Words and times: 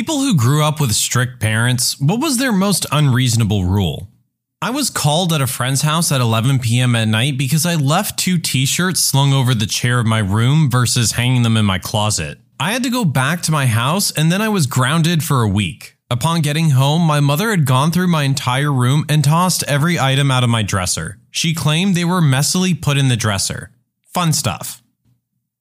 People 0.00 0.20
who 0.20 0.34
grew 0.34 0.64
up 0.64 0.80
with 0.80 0.94
strict 0.94 1.40
parents, 1.40 2.00
what 2.00 2.20
was 2.20 2.38
their 2.38 2.52
most 2.52 2.86
unreasonable 2.90 3.66
rule? 3.66 4.08
I 4.62 4.70
was 4.70 4.88
called 4.88 5.30
at 5.30 5.42
a 5.42 5.46
friend's 5.46 5.82
house 5.82 6.10
at 6.10 6.22
11 6.22 6.60
p.m. 6.60 6.96
at 6.96 7.06
night 7.06 7.36
because 7.36 7.66
I 7.66 7.74
left 7.74 8.18
two 8.18 8.38
t 8.38 8.64
shirts 8.64 9.00
slung 9.00 9.34
over 9.34 9.54
the 9.54 9.66
chair 9.66 10.00
of 10.00 10.06
my 10.06 10.20
room 10.20 10.70
versus 10.70 11.12
hanging 11.12 11.42
them 11.42 11.58
in 11.58 11.66
my 11.66 11.78
closet. 11.78 12.38
I 12.58 12.72
had 12.72 12.82
to 12.84 12.88
go 12.88 13.04
back 13.04 13.42
to 13.42 13.52
my 13.52 13.66
house 13.66 14.10
and 14.10 14.32
then 14.32 14.40
I 14.40 14.48
was 14.48 14.66
grounded 14.66 15.22
for 15.22 15.42
a 15.42 15.48
week. 15.48 15.98
Upon 16.10 16.40
getting 16.40 16.70
home, 16.70 17.02
my 17.02 17.20
mother 17.20 17.50
had 17.50 17.66
gone 17.66 17.90
through 17.90 18.08
my 18.08 18.22
entire 18.22 18.72
room 18.72 19.04
and 19.06 19.22
tossed 19.22 19.64
every 19.64 19.98
item 19.98 20.30
out 20.30 20.44
of 20.44 20.48
my 20.48 20.62
dresser. 20.62 21.18
She 21.30 21.52
claimed 21.52 21.94
they 21.94 22.06
were 22.06 22.22
messily 22.22 22.72
put 22.72 22.96
in 22.96 23.08
the 23.08 23.16
dresser. 23.18 23.70
Fun 24.14 24.32
stuff. 24.32 24.82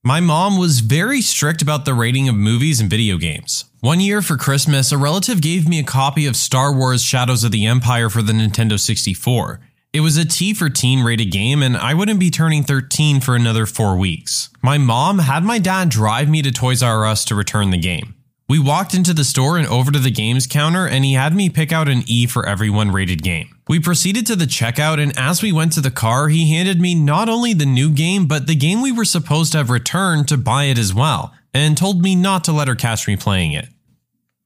My 0.02 0.22
mom 0.22 0.58
was 0.58 0.80
very 0.80 1.20
strict 1.20 1.62
about 1.62 1.84
the 1.84 1.94
rating 1.94 2.30
of 2.30 2.36
movies 2.36 2.80
and 2.80 2.90
video 2.90 3.18
games. 3.18 3.66
One 3.82 4.02
year 4.02 4.22
for 4.22 4.36
Christmas, 4.36 4.92
a 4.92 4.98
relative 4.98 5.40
gave 5.40 5.66
me 5.66 5.80
a 5.80 5.84
copy 5.84 6.26
of 6.26 6.36
Star 6.36 6.74
Wars 6.76 7.02
Shadows 7.02 7.46
of 7.46 7.54
the 7.54 7.66
Empire 7.66 8.10
for 8.10 8.22
the 8.22 8.34
Nintendo 8.34 8.78
64. 8.78 9.62
It 9.94 10.02
was 10.02 10.18
a 10.18 10.26
T 10.26 10.54
for 10.54 10.70
teen 10.70 11.02
rated 11.02 11.32
game, 11.32 11.64
and 11.64 11.78
I 11.78 11.94
wouldn't 11.94 12.20
be 12.20 12.30
turning 12.30 12.64
13 12.64 13.22
for 13.22 13.38
another 13.38 13.66
four 13.66 13.96
weeks. 13.96 14.50
My 14.62 14.78
mom 14.78 15.20
had 15.20 15.46
my 15.46 15.60
dad 15.60 15.88
drive 15.88 16.28
me 16.28 16.42
to 16.42 16.52
Toys 16.52 16.84
R 16.84 17.06
Us 17.06 17.24
to 17.24 17.36
return 17.36 17.70
the 17.70 17.78
game. 17.78 18.16
We 18.50 18.60
walked 18.60 18.94
into 18.94 19.14
the 19.14 19.24
store 19.24 19.58
and 19.58 19.68
over 19.68 19.94
to 19.94 20.00
the 20.00 20.12
games 20.12 20.46
counter, 20.46 20.86
and 20.86 21.06
he 21.06 21.14
had 21.14 21.34
me 21.34 21.50
pick 21.50 21.72
out 21.72 21.88
an 21.88 22.04
E 22.06 22.28
for 22.28 22.46
everyone 22.46 22.92
rated 22.92 23.24
game. 23.24 23.56
We 23.70 23.80
proceeded 23.80 24.28
to 24.28 24.36
the 24.36 24.44
checkout, 24.44 25.02
and 25.02 25.18
as 25.18 25.42
we 25.42 25.54
went 25.54 25.72
to 25.74 25.82
the 25.82 25.90
car, 25.90 26.28
he 26.28 26.54
handed 26.54 26.82
me 26.82 26.96
not 26.96 27.30
only 27.30 27.54
the 27.54 27.66
new 27.66 27.92
game, 27.92 28.26
but 28.26 28.46
the 28.46 28.56
game 28.56 28.82
we 28.82 28.92
were 28.92 29.06
supposed 29.06 29.54
to 29.54 29.60
have 29.60 29.70
returned 29.70 30.28
to 30.28 30.38
buy 30.38 30.66
it 30.66 30.78
as 30.78 30.94
well, 30.94 31.34
and 31.54 31.78
told 31.78 32.02
me 32.02 32.16
not 32.16 32.44
to 32.46 32.52
let 32.52 32.68
her 32.68 32.76
catch 32.76 33.08
me 33.08 33.16
playing 33.16 33.52
it. 33.54 33.68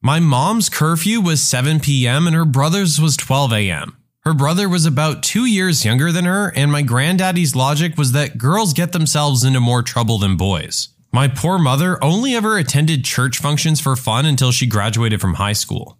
My 0.02 0.20
mom's 0.20 0.70
curfew 0.70 1.21
was 1.21 1.41
7 1.41 1.80
p.m., 1.80 2.27
and 2.27 2.35
her 2.35 2.45
brother's 2.45 2.99
was 2.99 3.16
12 3.16 3.53
a.m. 3.53 3.97
Her 4.22 4.33
brother 4.33 4.69
was 4.69 4.86
about 4.86 5.23
two 5.23 5.45
years 5.45 5.83
younger 5.83 6.11
than 6.11 6.25
her, 6.25 6.52
and 6.55 6.72
my 6.72 6.81
granddaddy's 6.81 7.55
logic 7.55 7.97
was 7.97 8.11
that 8.14 8.38
girls 8.38 8.73
get 8.73 8.92
themselves 8.92 9.44
into 9.44 9.59
more 9.59 9.81
trouble 9.81 10.17
than 10.17 10.38
boys. 10.38 10.89
My 11.11 11.27
poor 11.27 11.59
mother 11.59 12.03
only 12.03 12.33
ever 12.33 12.58
attended 12.58 13.05
church 13.05 13.38
functions 13.38 13.80
for 13.80 13.95
fun 13.95 14.25
until 14.25 14.52
she 14.52 14.66
graduated 14.66 15.22
from 15.22 15.36
high 15.36 15.53
school. 15.53 15.97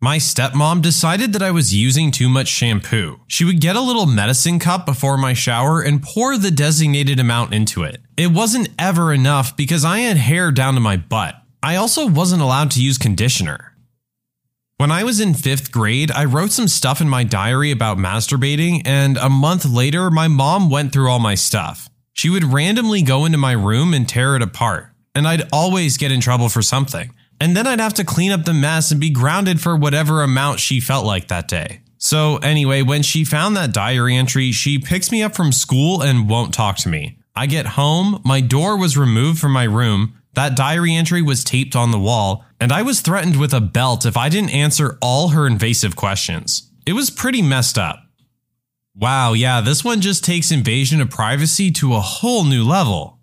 My 0.00 0.18
stepmom 0.18 0.80
decided 0.80 1.32
that 1.32 1.42
I 1.42 1.50
was 1.50 1.74
using 1.74 2.12
too 2.12 2.28
much 2.28 2.46
shampoo. 2.46 3.18
She 3.26 3.44
would 3.44 3.60
get 3.60 3.74
a 3.74 3.80
little 3.80 4.06
medicine 4.06 4.60
cup 4.60 4.86
before 4.86 5.18
my 5.18 5.32
shower 5.32 5.80
and 5.80 6.00
pour 6.00 6.38
the 6.38 6.52
designated 6.52 7.18
amount 7.18 7.52
into 7.52 7.82
it. 7.82 8.00
It 8.16 8.30
wasn't 8.30 8.68
ever 8.78 9.12
enough 9.12 9.56
because 9.56 9.84
I 9.84 9.98
had 10.00 10.16
hair 10.16 10.52
down 10.52 10.74
to 10.74 10.80
my 10.80 10.96
butt. 10.96 11.34
I 11.64 11.74
also 11.74 12.06
wasn't 12.06 12.42
allowed 12.42 12.70
to 12.72 12.82
use 12.82 12.96
conditioner. 12.96 13.74
When 14.76 14.92
I 14.92 15.02
was 15.02 15.18
in 15.18 15.34
fifth 15.34 15.72
grade, 15.72 16.12
I 16.12 16.26
wrote 16.26 16.52
some 16.52 16.68
stuff 16.68 17.00
in 17.00 17.08
my 17.08 17.24
diary 17.24 17.72
about 17.72 17.98
masturbating, 17.98 18.82
and 18.84 19.16
a 19.16 19.28
month 19.28 19.64
later, 19.64 20.12
my 20.12 20.28
mom 20.28 20.70
went 20.70 20.92
through 20.92 21.10
all 21.10 21.18
my 21.18 21.34
stuff. 21.34 21.90
She 22.12 22.30
would 22.30 22.44
randomly 22.44 23.02
go 23.02 23.24
into 23.24 23.38
my 23.38 23.50
room 23.50 23.92
and 23.92 24.08
tear 24.08 24.36
it 24.36 24.42
apart, 24.42 24.92
and 25.16 25.26
I'd 25.26 25.48
always 25.52 25.96
get 25.96 26.12
in 26.12 26.20
trouble 26.20 26.48
for 26.48 26.62
something. 26.62 27.12
And 27.40 27.56
then 27.56 27.66
I'd 27.66 27.80
have 27.80 27.94
to 27.94 28.04
clean 28.04 28.32
up 28.32 28.44
the 28.44 28.54
mess 28.54 28.90
and 28.90 29.00
be 29.00 29.10
grounded 29.10 29.60
for 29.60 29.76
whatever 29.76 30.22
amount 30.22 30.60
she 30.60 30.80
felt 30.80 31.06
like 31.06 31.28
that 31.28 31.48
day. 31.48 31.80
So, 31.98 32.36
anyway, 32.38 32.82
when 32.82 33.02
she 33.02 33.24
found 33.24 33.56
that 33.56 33.72
diary 33.72 34.16
entry, 34.16 34.52
she 34.52 34.78
picks 34.78 35.10
me 35.10 35.22
up 35.22 35.34
from 35.34 35.52
school 35.52 36.02
and 36.02 36.28
won't 36.28 36.54
talk 36.54 36.76
to 36.78 36.88
me. 36.88 37.18
I 37.34 37.46
get 37.46 37.66
home, 37.66 38.20
my 38.24 38.40
door 38.40 38.76
was 38.78 38.96
removed 38.96 39.40
from 39.40 39.52
my 39.52 39.64
room, 39.64 40.14
that 40.34 40.56
diary 40.56 40.94
entry 40.94 41.22
was 41.22 41.42
taped 41.42 41.74
on 41.74 41.90
the 41.90 41.98
wall, 41.98 42.44
and 42.60 42.72
I 42.72 42.82
was 42.82 43.00
threatened 43.00 43.36
with 43.36 43.52
a 43.52 43.60
belt 43.60 44.06
if 44.06 44.16
I 44.16 44.28
didn't 44.28 44.50
answer 44.50 44.98
all 45.00 45.28
her 45.28 45.46
invasive 45.46 45.96
questions. 45.96 46.70
It 46.86 46.92
was 46.92 47.10
pretty 47.10 47.42
messed 47.42 47.78
up. 47.78 48.00
Wow, 48.94 49.32
yeah, 49.32 49.60
this 49.60 49.84
one 49.84 50.00
just 50.00 50.24
takes 50.24 50.50
invasion 50.50 51.00
of 51.00 51.10
privacy 51.10 51.70
to 51.72 51.94
a 51.94 52.00
whole 52.00 52.44
new 52.44 52.64
level. 52.64 53.18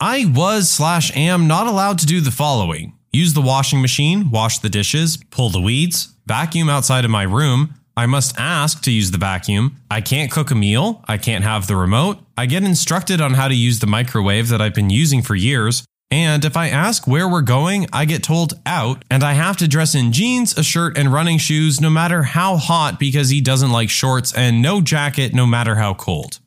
I 0.00 0.26
was 0.26 0.70
slash 0.70 1.14
am 1.16 1.46
not 1.46 1.66
allowed 1.66 1.98
to 2.00 2.06
do 2.06 2.20
the 2.20 2.30
following 2.30 2.95
use 3.16 3.34
the 3.34 3.40
washing 3.40 3.80
machine, 3.80 4.30
wash 4.30 4.58
the 4.58 4.68
dishes, 4.68 5.16
pull 5.30 5.50
the 5.50 5.60
weeds, 5.60 6.14
vacuum 6.26 6.68
outside 6.68 7.04
of 7.04 7.10
my 7.10 7.22
room. 7.22 7.74
I 7.96 8.06
must 8.06 8.38
ask 8.38 8.82
to 8.82 8.92
use 8.92 9.10
the 9.10 9.18
vacuum. 9.18 9.76
I 9.90 10.02
can't 10.02 10.30
cook 10.30 10.50
a 10.50 10.54
meal. 10.54 11.02
I 11.08 11.16
can't 11.16 11.44
have 11.44 11.66
the 11.66 11.76
remote. 11.76 12.18
I 12.36 12.44
get 12.44 12.62
instructed 12.62 13.22
on 13.22 13.34
how 13.34 13.48
to 13.48 13.54
use 13.54 13.78
the 13.78 13.86
microwave 13.86 14.48
that 14.50 14.60
I've 14.60 14.74
been 14.74 14.90
using 14.90 15.22
for 15.22 15.34
years. 15.34 15.84
And 16.10 16.44
if 16.44 16.56
I 16.56 16.68
ask 16.68 17.06
where 17.06 17.28
we're 17.28 17.42
going, 17.42 17.86
I 17.92 18.04
get 18.04 18.22
told 18.22 18.54
out, 18.64 19.04
and 19.10 19.24
I 19.24 19.32
have 19.32 19.56
to 19.56 19.66
dress 19.66 19.94
in 19.94 20.12
jeans, 20.12 20.56
a 20.56 20.62
shirt, 20.62 20.96
and 20.96 21.12
running 21.12 21.38
shoes 21.38 21.80
no 21.80 21.90
matter 21.90 22.22
how 22.22 22.58
hot 22.58 23.00
because 23.00 23.30
he 23.30 23.40
doesn't 23.40 23.72
like 23.72 23.90
shorts, 23.90 24.32
and 24.32 24.62
no 24.62 24.80
jacket 24.80 25.34
no 25.34 25.46
matter 25.46 25.74
how 25.76 25.94
cold. 25.94 26.38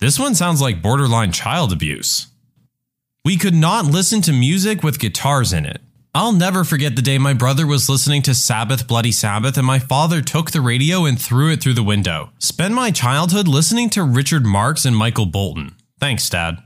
This 0.00 0.18
one 0.18 0.34
sounds 0.34 0.60
like 0.60 0.82
borderline 0.82 1.30
child 1.30 1.72
abuse. 1.72 2.26
We 3.24 3.38
could 3.38 3.54
not 3.54 3.86
listen 3.86 4.20
to 4.22 4.34
music 4.34 4.82
with 4.82 4.98
guitars 4.98 5.54
in 5.54 5.64
it. 5.64 5.80
I'll 6.14 6.32
never 6.32 6.62
forget 6.62 6.94
the 6.94 7.00
day 7.00 7.16
my 7.16 7.32
brother 7.32 7.66
was 7.66 7.88
listening 7.88 8.20
to 8.22 8.34
Sabbath 8.34 8.86
Bloody 8.86 9.12
Sabbath 9.12 9.56
and 9.56 9.66
my 9.66 9.78
father 9.78 10.20
took 10.20 10.50
the 10.50 10.60
radio 10.60 11.06
and 11.06 11.18
threw 11.18 11.50
it 11.50 11.62
through 11.62 11.72
the 11.72 11.82
window. 11.82 12.32
Spend 12.38 12.74
my 12.74 12.90
childhood 12.90 13.48
listening 13.48 13.88
to 13.90 14.04
Richard 14.04 14.44
Marx 14.44 14.84
and 14.84 14.94
Michael 14.94 15.24
Bolton. 15.24 15.74
Thanks, 15.98 16.28
Dad. 16.28 16.58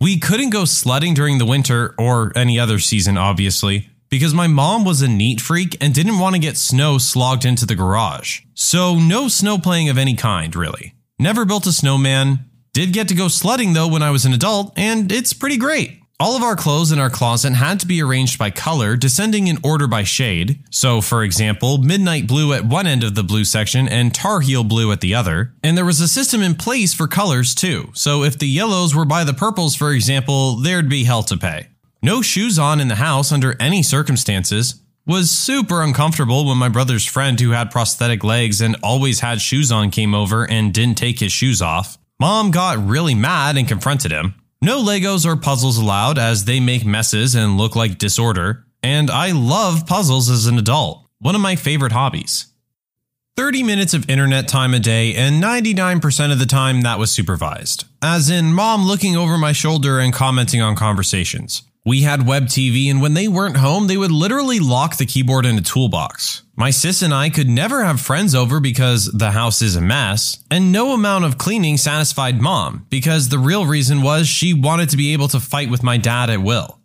We 0.00 0.18
couldn't 0.18 0.50
go 0.50 0.64
sledding 0.64 1.12
during 1.12 1.36
the 1.36 1.44
winter 1.44 1.94
or 1.98 2.32
any 2.34 2.58
other 2.58 2.78
season, 2.78 3.18
obviously, 3.18 3.90
because 4.08 4.32
my 4.32 4.46
mom 4.46 4.86
was 4.86 5.02
a 5.02 5.06
neat 5.06 5.42
freak 5.42 5.76
and 5.82 5.92
didn't 5.92 6.18
want 6.18 6.34
to 6.34 6.40
get 6.40 6.56
snow 6.56 6.96
slogged 6.96 7.44
into 7.44 7.66
the 7.66 7.74
garage. 7.74 8.40
So, 8.54 8.98
no 8.98 9.28
snow 9.28 9.58
playing 9.58 9.90
of 9.90 9.98
any 9.98 10.16
kind, 10.16 10.56
really. 10.56 10.94
Never 11.18 11.44
built 11.44 11.66
a 11.66 11.72
snowman. 11.72 12.46
Did 12.74 12.94
get 12.94 13.08
to 13.08 13.14
go 13.14 13.28
sledding 13.28 13.74
though 13.74 13.88
when 13.88 14.02
I 14.02 14.10
was 14.10 14.24
an 14.24 14.32
adult, 14.32 14.72
and 14.76 15.12
it's 15.12 15.34
pretty 15.34 15.58
great. 15.58 15.98
All 16.18 16.36
of 16.36 16.42
our 16.42 16.56
clothes 16.56 16.90
in 16.90 16.98
our 16.98 17.10
closet 17.10 17.52
had 17.52 17.80
to 17.80 17.86
be 17.86 18.00
arranged 18.00 18.38
by 18.38 18.50
color, 18.50 18.96
descending 18.96 19.48
in 19.48 19.58
order 19.62 19.86
by 19.86 20.04
shade. 20.04 20.62
So, 20.70 21.00
for 21.02 21.22
example, 21.22 21.78
midnight 21.78 22.26
blue 22.26 22.54
at 22.54 22.64
one 22.64 22.86
end 22.86 23.02
of 23.04 23.14
the 23.14 23.24
blue 23.24 23.44
section 23.44 23.88
and 23.88 24.14
tar 24.14 24.40
heel 24.40 24.64
blue 24.64 24.90
at 24.90 25.00
the 25.02 25.14
other. 25.14 25.52
And 25.62 25.76
there 25.76 25.84
was 25.84 26.00
a 26.00 26.08
system 26.08 26.40
in 26.40 26.54
place 26.54 26.94
for 26.94 27.08
colors 27.08 27.54
too. 27.54 27.90
So, 27.92 28.22
if 28.22 28.38
the 28.38 28.48
yellows 28.48 28.94
were 28.94 29.04
by 29.04 29.24
the 29.24 29.34
purples, 29.34 29.74
for 29.74 29.90
example, 29.90 30.56
there'd 30.56 30.88
be 30.88 31.04
hell 31.04 31.24
to 31.24 31.36
pay. 31.36 31.66
No 32.02 32.22
shoes 32.22 32.58
on 32.58 32.80
in 32.80 32.88
the 32.88 32.94
house 32.94 33.32
under 33.32 33.54
any 33.60 33.82
circumstances. 33.82 34.80
Was 35.04 35.30
super 35.30 35.82
uncomfortable 35.82 36.46
when 36.46 36.56
my 36.56 36.68
brother's 36.68 37.04
friend 37.04 37.38
who 37.38 37.50
had 37.50 37.72
prosthetic 37.72 38.22
legs 38.22 38.60
and 38.60 38.76
always 38.82 39.20
had 39.20 39.40
shoes 39.42 39.72
on 39.72 39.90
came 39.90 40.14
over 40.14 40.48
and 40.48 40.72
didn't 40.72 40.96
take 40.96 41.18
his 41.18 41.32
shoes 41.32 41.60
off. 41.60 41.98
Mom 42.22 42.52
got 42.52 42.78
really 42.86 43.16
mad 43.16 43.56
and 43.56 43.66
confronted 43.66 44.12
him. 44.12 44.36
No 44.60 44.80
Legos 44.80 45.26
or 45.26 45.34
puzzles 45.34 45.76
allowed 45.76 46.18
as 46.18 46.44
they 46.44 46.60
make 46.60 46.84
messes 46.84 47.34
and 47.34 47.58
look 47.58 47.74
like 47.74 47.98
disorder, 47.98 48.64
and 48.80 49.10
I 49.10 49.32
love 49.32 49.88
puzzles 49.88 50.30
as 50.30 50.46
an 50.46 50.56
adult, 50.56 51.04
one 51.18 51.34
of 51.34 51.40
my 51.40 51.56
favorite 51.56 51.90
hobbies. 51.90 52.46
30 53.36 53.64
minutes 53.64 53.92
of 53.92 54.08
internet 54.08 54.46
time 54.46 54.72
a 54.72 54.78
day, 54.78 55.16
and 55.16 55.42
99% 55.42 56.30
of 56.30 56.38
the 56.38 56.46
time 56.46 56.82
that 56.82 57.00
was 57.00 57.10
supervised, 57.10 57.86
as 58.00 58.30
in 58.30 58.52
mom 58.52 58.86
looking 58.86 59.16
over 59.16 59.36
my 59.36 59.50
shoulder 59.50 59.98
and 59.98 60.12
commenting 60.12 60.62
on 60.62 60.76
conversations. 60.76 61.62
We 61.84 62.02
had 62.02 62.28
web 62.28 62.44
TV, 62.44 62.88
and 62.88 63.02
when 63.02 63.14
they 63.14 63.26
weren't 63.26 63.56
home, 63.56 63.88
they 63.88 63.96
would 63.96 64.12
literally 64.12 64.60
lock 64.60 64.98
the 64.98 65.06
keyboard 65.06 65.44
in 65.44 65.58
a 65.58 65.62
toolbox. 65.62 66.42
My 66.54 66.70
sis 66.70 67.02
and 67.02 67.12
I 67.12 67.28
could 67.28 67.48
never 67.48 67.82
have 67.82 68.00
friends 68.00 68.36
over 68.36 68.60
because 68.60 69.06
the 69.06 69.32
house 69.32 69.60
is 69.60 69.74
a 69.74 69.80
mess, 69.80 70.44
and 70.48 70.70
no 70.70 70.92
amount 70.92 71.24
of 71.24 71.38
cleaning 71.38 71.76
satisfied 71.76 72.40
mom 72.40 72.86
because 72.88 73.30
the 73.30 73.38
real 73.40 73.66
reason 73.66 74.00
was 74.00 74.28
she 74.28 74.54
wanted 74.54 74.90
to 74.90 74.96
be 74.96 75.12
able 75.12 75.26
to 75.26 75.40
fight 75.40 75.70
with 75.70 75.82
my 75.82 75.96
dad 75.96 76.30
at 76.30 76.40
will. 76.40 76.78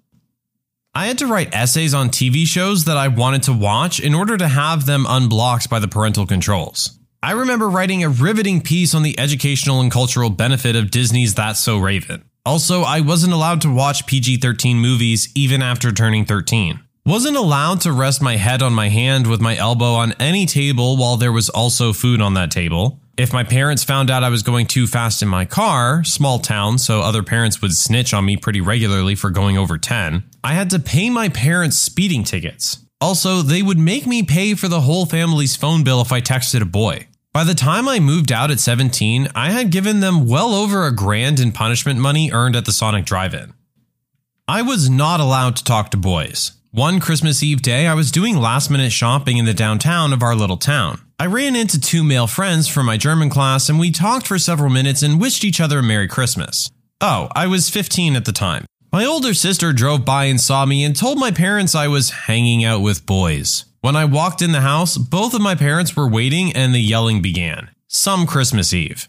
I 0.95 1.05
had 1.05 1.19
to 1.19 1.27
write 1.27 1.53
essays 1.53 1.93
on 1.93 2.09
TV 2.09 2.47
shows 2.47 2.85
that 2.85 2.97
I 2.97 3.07
wanted 3.07 3.43
to 3.43 3.53
watch 3.53 3.99
in 3.99 4.15
order 4.15 4.35
to 4.35 4.47
have 4.47 4.87
them 4.87 5.05
unblocked 5.07 5.69
by 5.69 5.77
the 5.77 5.87
parental 5.87 6.25
controls. 6.25 6.97
I 7.21 7.33
remember 7.33 7.69
writing 7.69 8.03
a 8.03 8.09
riveting 8.09 8.61
piece 8.61 8.95
on 8.95 9.03
the 9.03 9.19
educational 9.19 9.79
and 9.79 9.91
cultural 9.91 10.31
benefit 10.31 10.75
of 10.75 10.89
Disney's 10.89 11.35
That's 11.35 11.59
So 11.59 11.77
Raven. 11.77 12.23
Also, 12.47 12.83
I 12.83 13.01
wasn't 13.01 13.33
allowed 13.33 13.59
to 13.63 13.69
watch 13.69 14.07
PG 14.07 14.37
13 14.37 14.79
movies 14.79 15.27
even 15.35 15.61
after 15.61 15.91
turning 15.91 16.23
13. 16.23 16.79
Wasn't 17.05 17.35
allowed 17.35 17.81
to 17.81 17.91
rest 17.91 18.21
my 18.21 18.37
head 18.37 18.61
on 18.61 18.71
my 18.71 18.87
hand 18.87 19.27
with 19.27 19.41
my 19.41 19.57
elbow 19.57 19.95
on 19.95 20.13
any 20.13 20.45
table 20.45 20.95
while 20.95 21.17
there 21.17 21.33
was 21.33 21.49
also 21.49 21.91
food 21.91 22.21
on 22.21 22.35
that 22.35 22.49
table. 22.49 23.01
If 23.17 23.33
my 23.33 23.43
parents 23.43 23.83
found 23.83 24.09
out 24.09 24.23
I 24.23 24.29
was 24.29 24.43
going 24.43 24.65
too 24.65 24.87
fast 24.87 25.21
in 25.21 25.27
my 25.27 25.43
car, 25.43 26.05
small 26.05 26.39
town, 26.39 26.77
so 26.77 27.01
other 27.01 27.21
parents 27.21 27.61
would 27.61 27.73
snitch 27.73 28.13
on 28.13 28.23
me 28.23 28.37
pretty 28.37 28.61
regularly 28.61 29.15
for 29.15 29.29
going 29.29 29.57
over 29.57 29.77
10, 29.77 30.23
I 30.41 30.53
had 30.53 30.69
to 30.69 30.79
pay 30.79 31.09
my 31.09 31.27
parents 31.27 31.75
speeding 31.75 32.23
tickets. 32.23 32.77
Also, 33.01 33.41
they 33.41 33.61
would 33.61 33.77
make 33.77 34.07
me 34.07 34.23
pay 34.23 34.53
for 34.53 34.69
the 34.69 34.81
whole 34.81 35.05
family's 35.05 35.57
phone 35.57 35.83
bill 35.83 35.99
if 35.99 36.13
I 36.13 36.21
texted 36.21 36.61
a 36.61 36.65
boy. 36.65 37.07
By 37.37 37.43
the 37.43 37.53
time 37.53 37.87
I 37.87 37.99
moved 37.99 38.31
out 38.31 38.49
at 38.49 38.59
17, 38.59 39.27
I 39.35 39.51
had 39.51 39.69
given 39.69 39.99
them 39.99 40.25
well 40.25 40.55
over 40.55 40.87
a 40.87 40.91
grand 40.91 41.39
in 41.39 41.51
punishment 41.51 41.99
money 41.99 42.31
earned 42.31 42.55
at 42.55 42.65
the 42.65 42.71
Sonic 42.71 43.05
Drive 43.05 43.35
In. 43.35 43.53
I 44.47 44.63
was 44.63 44.89
not 44.89 45.19
allowed 45.19 45.55
to 45.57 45.63
talk 45.63 45.91
to 45.91 45.97
boys. 45.97 46.53
One 46.71 46.99
Christmas 46.99 47.43
Eve 47.43 47.61
day, 47.61 47.85
I 47.85 47.93
was 47.93 48.09
doing 48.09 48.37
last 48.37 48.71
minute 48.71 48.91
shopping 48.91 49.37
in 49.37 49.45
the 49.45 49.53
downtown 49.53 50.13
of 50.13 50.23
our 50.23 50.33
little 50.33 50.57
town. 50.57 50.99
I 51.19 51.27
ran 51.27 51.55
into 51.55 51.79
two 51.79 52.03
male 52.03 52.25
friends 52.25 52.67
from 52.67 52.87
my 52.87 52.97
German 52.97 53.29
class 53.29 53.69
and 53.69 53.77
we 53.77 53.91
talked 53.91 54.25
for 54.25 54.39
several 54.39 54.71
minutes 54.71 55.03
and 55.03 55.21
wished 55.21 55.43
each 55.43 55.61
other 55.61 55.77
a 55.77 55.83
Merry 55.83 56.07
Christmas. 56.07 56.71
Oh, 57.01 57.29
I 57.35 57.45
was 57.45 57.69
15 57.69 58.15
at 58.15 58.25
the 58.25 58.31
time. 58.31 58.65
My 58.91 59.05
older 59.05 59.35
sister 59.35 59.73
drove 59.73 60.03
by 60.03 60.23
and 60.23 60.41
saw 60.41 60.65
me 60.65 60.83
and 60.83 60.95
told 60.95 61.19
my 61.19 61.29
parents 61.29 61.75
I 61.75 61.87
was 61.87 62.09
hanging 62.09 62.65
out 62.65 62.81
with 62.81 63.05
boys. 63.05 63.65
When 63.81 63.95
I 63.95 64.05
walked 64.05 64.41
in 64.41 64.53
the 64.53 64.61
house, 64.61 64.97
both 64.97 65.33
of 65.35 65.41
my 65.41 65.53
parents 65.53 65.95
were 65.95 66.09
waiting 66.09 66.51
and 66.53 66.73
the 66.73 66.79
yelling 66.79 67.21
began. 67.21 67.69
Some 67.87 68.25
Christmas 68.25 68.73
Eve. 68.73 69.07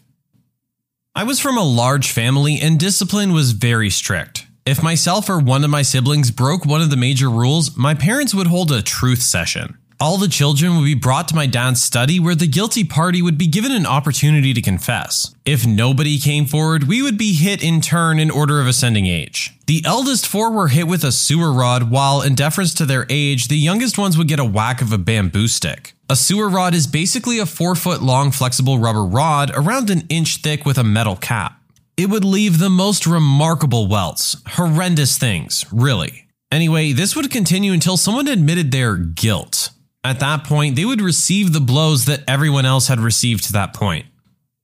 I 1.15 1.23
was 1.23 1.39
from 1.39 1.57
a 1.57 1.63
large 1.63 2.11
family 2.11 2.59
and 2.61 2.79
discipline 2.79 3.33
was 3.33 3.51
very 3.51 3.89
strict. 3.89 4.45
If 4.65 4.83
myself 4.83 5.27
or 5.27 5.39
one 5.39 5.63
of 5.63 5.71
my 5.71 5.81
siblings 5.81 6.29
broke 6.29 6.65
one 6.65 6.81
of 6.81 6.91
the 6.91 6.97
major 6.97 7.29
rules, 7.29 7.75
my 7.75 7.95
parents 7.95 8.35
would 8.35 8.47
hold 8.47 8.71
a 8.71 8.83
truth 8.83 9.23
session. 9.23 9.77
All 10.01 10.17
the 10.17 10.29
children 10.29 10.77
would 10.77 10.85
be 10.85 10.93
brought 10.93 11.27
to 11.27 11.35
my 11.35 11.45
dad's 11.45 11.81
study 11.81 12.21
where 12.21 12.35
the 12.35 12.47
guilty 12.47 12.85
party 12.85 13.21
would 13.21 13.37
be 13.37 13.47
given 13.47 13.73
an 13.73 13.85
opportunity 13.85 14.53
to 14.53 14.61
confess. 14.61 15.35
If 15.43 15.67
nobody 15.67 16.17
came 16.19 16.45
forward, 16.45 16.85
we 16.85 17.01
would 17.01 17.17
be 17.17 17.33
hit 17.33 17.61
in 17.61 17.81
turn 17.81 18.17
in 18.17 18.31
order 18.31 18.61
of 18.61 18.67
ascending 18.67 19.07
age. 19.07 19.57
The 19.67 19.83
eldest 19.85 20.25
four 20.25 20.51
were 20.51 20.69
hit 20.69 20.87
with 20.87 21.03
a 21.03 21.11
sewer 21.11 21.51
rod, 21.51 21.91
while 21.91 22.21
in 22.21 22.35
deference 22.35 22.73
to 22.75 22.85
their 22.85 23.07
age, 23.09 23.49
the 23.49 23.57
youngest 23.57 23.97
ones 23.97 24.17
would 24.17 24.29
get 24.29 24.39
a 24.39 24.45
whack 24.45 24.81
of 24.81 24.93
a 24.93 24.97
bamboo 24.97 25.49
stick. 25.49 25.95
A 26.09 26.15
sewer 26.15 26.47
rod 26.47 26.73
is 26.73 26.87
basically 26.87 27.37
a 27.37 27.45
4 27.45 27.75
foot 27.75 28.01
long 28.01 28.31
flexible 28.31 28.79
rubber 28.79 29.03
rod 29.03 29.51
around 29.53 29.89
an 29.89 30.03
inch 30.07 30.37
thick 30.37 30.65
with 30.65 30.77
a 30.77 30.83
metal 30.83 31.17
cap. 31.17 31.61
It 31.97 32.09
would 32.09 32.23
leave 32.23 32.57
the 32.57 32.69
most 32.69 33.05
remarkable 33.05 33.87
welts. 33.89 34.37
Horrendous 34.47 35.17
things, 35.17 35.65
really. 35.73 36.29
Anyway, 36.49 36.93
this 36.93 37.17
would 37.17 37.29
continue 37.29 37.73
until 37.73 37.97
someone 37.97 38.29
admitted 38.29 38.71
their 38.71 38.95
guilt. 38.95 39.71
At 40.03 40.19
that 40.21 40.45
point, 40.45 40.75
they 40.75 40.85
would 40.85 41.01
receive 41.01 41.51
the 41.51 41.59
blows 41.59 42.05
that 42.05 42.23
everyone 42.27 42.65
else 42.65 42.87
had 42.87 42.99
received 42.99 43.43
to 43.45 43.53
that 43.53 43.73
point. 43.73 44.05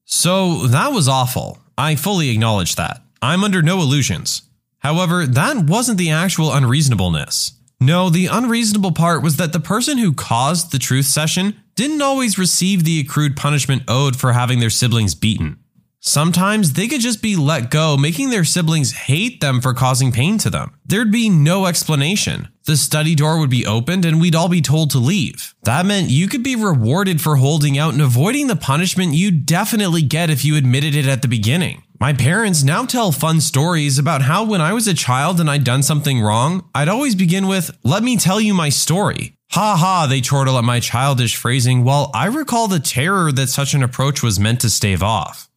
So 0.05 0.67
that 0.67 0.91
was 0.93 1.07
awful. 1.07 1.59
I 1.77 1.95
fully 1.95 2.29
acknowledge 2.29 2.75
that. 2.75 3.01
I'm 3.21 3.43
under 3.43 3.61
no 3.61 3.79
illusions. 3.79 4.43
However, 4.79 5.25
that 5.25 5.65
wasn't 5.65 5.97
the 5.97 6.11
actual 6.11 6.53
unreasonableness. 6.53 7.53
No, 7.81 8.09
the 8.09 8.27
unreasonable 8.27 8.93
part 8.93 9.23
was 9.23 9.37
that 9.37 9.51
the 9.51 9.59
person 9.59 9.97
who 9.97 10.13
caused 10.13 10.71
the 10.71 10.79
truth 10.79 11.05
session 11.05 11.59
didn't 11.75 12.01
always 12.01 12.37
receive 12.37 12.83
the 12.83 12.99
accrued 13.01 13.35
punishment 13.35 13.83
owed 13.87 14.15
for 14.15 14.31
having 14.31 14.59
their 14.59 14.69
siblings 14.69 15.15
beaten. 15.15 15.59
Sometimes 16.07 16.73
they 16.73 16.87
could 16.87 17.01
just 17.01 17.19
be 17.19 17.35
let 17.35 17.71
go, 17.71 17.97
making 17.97 18.29
their 18.29 18.43
siblings 18.43 18.91
hate 18.91 19.41
them 19.41 19.59
for 19.59 19.73
causing 19.73 20.11
pain 20.11 20.37
to 20.37 20.51
them. 20.51 20.77
There'd 20.85 21.11
be 21.11 21.31
no 21.31 21.65
explanation. 21.65 22.47
The 22.65 22.77
study 22.77 23.15
door 23.15 23.39
would 23.39 23.49
be 23.49 23.65
opened 23.65 24.05
and 24.05 24.21
we'd 24.21 24.35
all 24.35 24.47
be 24.47 24.61
told 24.61 24.91
to 24.91 24.99
leave. 24.99 25.55
That 25.63 25.83
meant 25.83 26.11
you 26.11 26.27
could 26.27 26.43
be 26.43 26.55
rewarded 26.55 27.21
for 27.21 27.37
holding 27.37 27.75
out 27.79 27.93
and 27.93 28.03
avoiding 28.03 28.45
the 28.45 28.55
punishment 28.55 29.15
you'd 29.15 29.47
definitely 29.47 30.03
get 30.03 30.29
if 30.29 30.45
you 30.45 30.55
admitted 30.55 30.95
it 30.95 31.07
at 31.07 31.23
the 31.23 31.27
beginning. 31.27 31.81
My 31.99 32.13
parents 32.13 32.61
now 32.61 32.85
tell 32.85 33.11
fun 33.11 33.41
stories 33.41 33.97
about 33.97 34.21
how 34.21 34.45
when 34.45 34.61
I 34.61 34.73
was 34.73 34.87
a 34.87 34.93
child 34.93 35.39
and 35.39 35.49
I'd 35.49 35.63
done 35.63 35.81
something 35.81 36.21
wrong, 36.21 36.69
I'd 36.75 36.87
always 36.87 37.15
begin 37.15 37.47
with, 37.47 37.75
Let 37.83 38.03
me 38.03 38.15
tell 38.15 38.39
you 38.39 38.53
my 38.53 38.69
story. 38.69 39.33
Ha 39.53 39.75
ha, 39.75 40.05
they 40.07 40.21
chortle 40.21 40.59
at 40.59 40.63
my 40.63 40.79
childish 40.79 41.35
phrasing, 41.35 41.83
while 41.83 42.11
I 42.13 42.27
recall 42.27 42.67
the 42.67 42.79
terror 42.79 43.31
that 43.31 43.47
such 43.47 43.73
an 43.73 43.81
approach 43.81 44.21
was 44.21 44.39
meant 44.39 44.61
to 44.61 44.69
stave 44.69 45.01
off. 45.01 45.49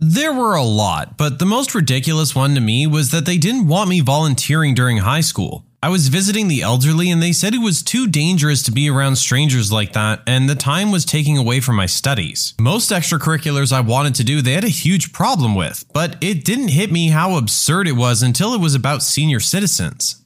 There 0.00 0.32
were 0.32 0.54
a 0.54 0.62
lot, 0.62 1.16
but 1.16 1.40
the 1.40 1.44
most 1.44 1.74
ridiculous 1.74 2.32
one 2.32 2.54
to 2.54 2.60
me 2.60 2.86
was 2.86 3.10
that 3.10 3.26
they 3.26 3.36
didn't 3.36 3.66
want 3.66 3.90
me 3.90 3.98
volunteering 3.98 4.72
during 4.72 4.98
high 4.98 5.22
school. 5.22 5.64
I 5.82 5.88
was 5.88 6.06
visiting 6.06 6.46
the 6.46 6.62
elderly 6.62 7.10
and 7.10 7.20
they 7.20 7.32
said 7.32 7.52
it 7.52 7.58
was 7.58 7.82
too 7.82 8.06
dangerous 8.06 8.62
to 8.64 8.70
be 8.70 8.88
around 8.88 9.16
strangers 9.16 9.72
like 9.72 9.94
that, 9.94 10.22
and 10.24 10.48
the 10.48 10.54
time 10.54 10.92
was 10.92 11.04
taking 11.04 11.36
away 11.36 11.58
from 11.58 11.74
my 11.74 11.86
studies. 11.86 12.54
Most 12.60 12.92
extracurriculars 12.92 13.72
I 13.72 13.80
wanted 13.80 14.14
to 14.16 14.24
do, 14.24 14.40
they 14.40 14.52
had 14.52 14.62
a 14.62 14.68
huge 14.68 15.12
problem 15.12 15.56
with, 15.56 15.84
but 15.92 16.16
it 16.20 16.44
didn't 16.44 16.68
hit 16.68 16.92
me 16.92 17.08
how 17.08 17.36
absurd 17.36 17.88
it 17.88 17.96
was 17.96 18.22
until 18.22 18.54
it 18.54 18.60
was 18.60 18.76
about 18.76 19.02
senior 19.02 19.40
citizens. 19.40 20.24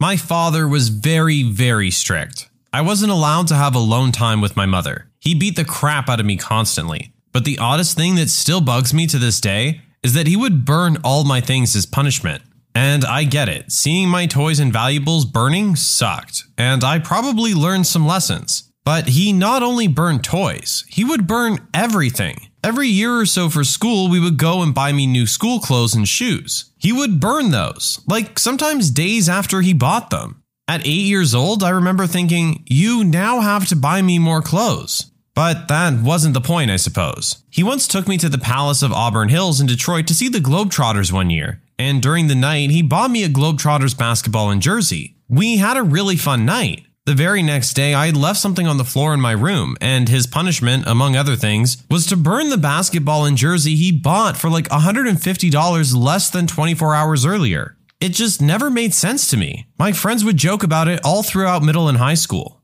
My 0.00 0.16
father 0.16 0.66
was 0.66 0.88
very, 0.88 1.44
very 1.44 1.92
strict. 1.92 2.50
I 2.72 2.80
wasn't 2.80 3.12
allowed 3.12 3.46
to 3.48 3.54
have 3.54 3.76
alone 3.76 4.10
time 4.10 4.40
with 4.40 4.56
my 4.56 4.66
mother. 4.66 5.08
He 5.20 5.36
beat 5.36 5.54
the 5.54 5.64
crap 5.64 6.08
out 6.08 6.18
of 6.18 6.26
me 6.26 6.36
constantly. 6.36 7.12
But 7.32 7.44
the 7.44 7.58
oddest 7.58 7.96
thing 7.96 8.16
that 8.16 8.30
still 8.30 8.60
bugs 8.60 8.92
me 8.92 9.06
to 9.06 9.18
this 9.18 9.40
day 9.40 9.80
is 10.02 10.14
that 10.14 10.26
he 10.26 10.36
would 10.36 10.64
burn 10.64 10.98
all 11.04 11.24
my 11.24 11.40
things 11.40 11.74
as 11.74 11.86
punishment. 11.86 12.42
And 12.74 13.04
I 13.04 13.24
get 13.24 13.48
it, 13.48 13.70
seeing 13.70 14.08
my 14.08 14.26
toys 14.26 14.58
and 14.58 14.72
valuables 14.72 15.26
burning 15.26 15.76
sucked, 15.76 16.44
and 16.56 16.82
I 16.82 16.98
probably 16.98 17.52
learned 17.52 17.86
some 17.86 18.06
lessons. 18.06 18.70
But 18.84 19.08
he 19.08 19.32
not 19.32 19.62
only 19.62 19.86
burned 19.86 20.24
toys, 20.24 20.84
he 20.88 21.04
would 21.04 21.26
burn 21.26 21.68
everything. 21.72 22.48
Every 22.64 22.88
year 22.88 23.20
or 23.20 23.26
so 23.26 23.48
for 23.48 23.64
school, 23.64 24.08
we 24.08 24.18
would 24.20 24.38
go 24.38 24.62
and 24.62 24.74
buy 24.74 24.92
me 24.92 25.06
new 25.06 25.26
school 25.26 25.60
clothes 25.60 25.94
and 25.94 26.08
shoes. 26.08 26.72
He 26.78 26.92
would 26.92 27.20
burn 27.20 27.50
those, 27.50 28.00
like 28.08 28.38
sometimes 28.38 28.90
days 28.90 29.28
after 29.28 29.60
he 29.60 29.72
bought 29.72 30.10
them. 30.10 30.42
At 30.66 30.86
eight 30.86 31.06
years 31.06 31.34
old, 31.34 31.62
I 31.62 31.70
remember 31.70 32.06
thinking, 32.06 32.64
You 32.66 33.04
now 33.04 33.40
have 33.40 33.68
to 33.68 33.76
buy 33.76 34.00
me 34.00 34.18
more 34.18 34.42
clothes. 34.42 35.11
But 35.34 35.68
that 35.68 36.02
wasn't 36.02 36.34
the 36.34 36.40
point, 36.40 36.70
I 36.70 36.76
suppose. 36.76 37.42
He 37.48 37.62
once 37.62 37.88
took 37.88 38.06
me 38.06 38.18
to 38.18 38.28
the 38.28 38.38
Palace 38.38 38.82
of 38.82 38.92
Auburn 38.92 39.30
Hills 39.30 39.60
in 39.60 39.66
Detroit 39.66 40.06
to 40.08 40.14
see 40.14 40.28
the 40.28 40.40
Globetrotters 40.40 41.10
one 41.10 41.30
year, 41.30 41.62
and 41.78 42.02
during 42.02 42.28
the 42.28 42.34
night, 42.34 42.70
he 42.70 42.82
bought 42.82 43.10
me 43.10 43.24
a 43.24 43.28
Globetrotters 43.28 43.96
basketball 43.96 44.50
and 44.50 44.60
jersey. 44.60 45.16
We 45.28 45.56
had 45.56 45.78
a 45.78 45.82
really 45.82 46.16
fun 46.16 46.44
night. 46.44 46.84
The 47.04 47.14
very 47.14 47.42
next 47.42 47.72
day, 47.72 47.94
I 47.94 48.10
left 48.10 48.38
something 48.38 48.68
on 48.68 48.76
the 48.76 48.84
floor 48.84 49.12
in 49.12 49.20
my 49.20 49.32
room, 49.32 49.76
and 49.80 50.08
his 50.08 50.26
punishment, 50.26 50.86
among 50.86 51.16
other 51.16 51.34
things, 51.34 51.82
was 51.90 52.06
to 52.06 52.16
burn 52.16 52.48
the 52.50 52.56
basketball 52.56 53.24
and 53.24 53.36
jersey 53.36 53.74
he 53.74 53.90
bought 53.90 54.36
for 54.36 54.48
like 54.48 54.68
$150 54.68 55.96
less 55.96 56.30
than 56.30 56.46
24 56.46 56.94
hours 56.94 57.26
earlier. 57.26 57.76
It 58.00 58.10
just 58.10 58.40
never 58.40 58.70
made 58.70 58.94
sense 58.94 59.28
to 59.30 59.36
me. 59.36 59.66
My 59.78 59.92
friends 59.92 60.24
would 60.24 60.36
joke 60.36 60.62
about 60.62 60.88
it 60.88 61.00
all 61.04 61.24
throughout 61.24 61.64
middle 61.64 61.88
and 61.88 61.98
high 61.98 62.14
school. 62.14 62.61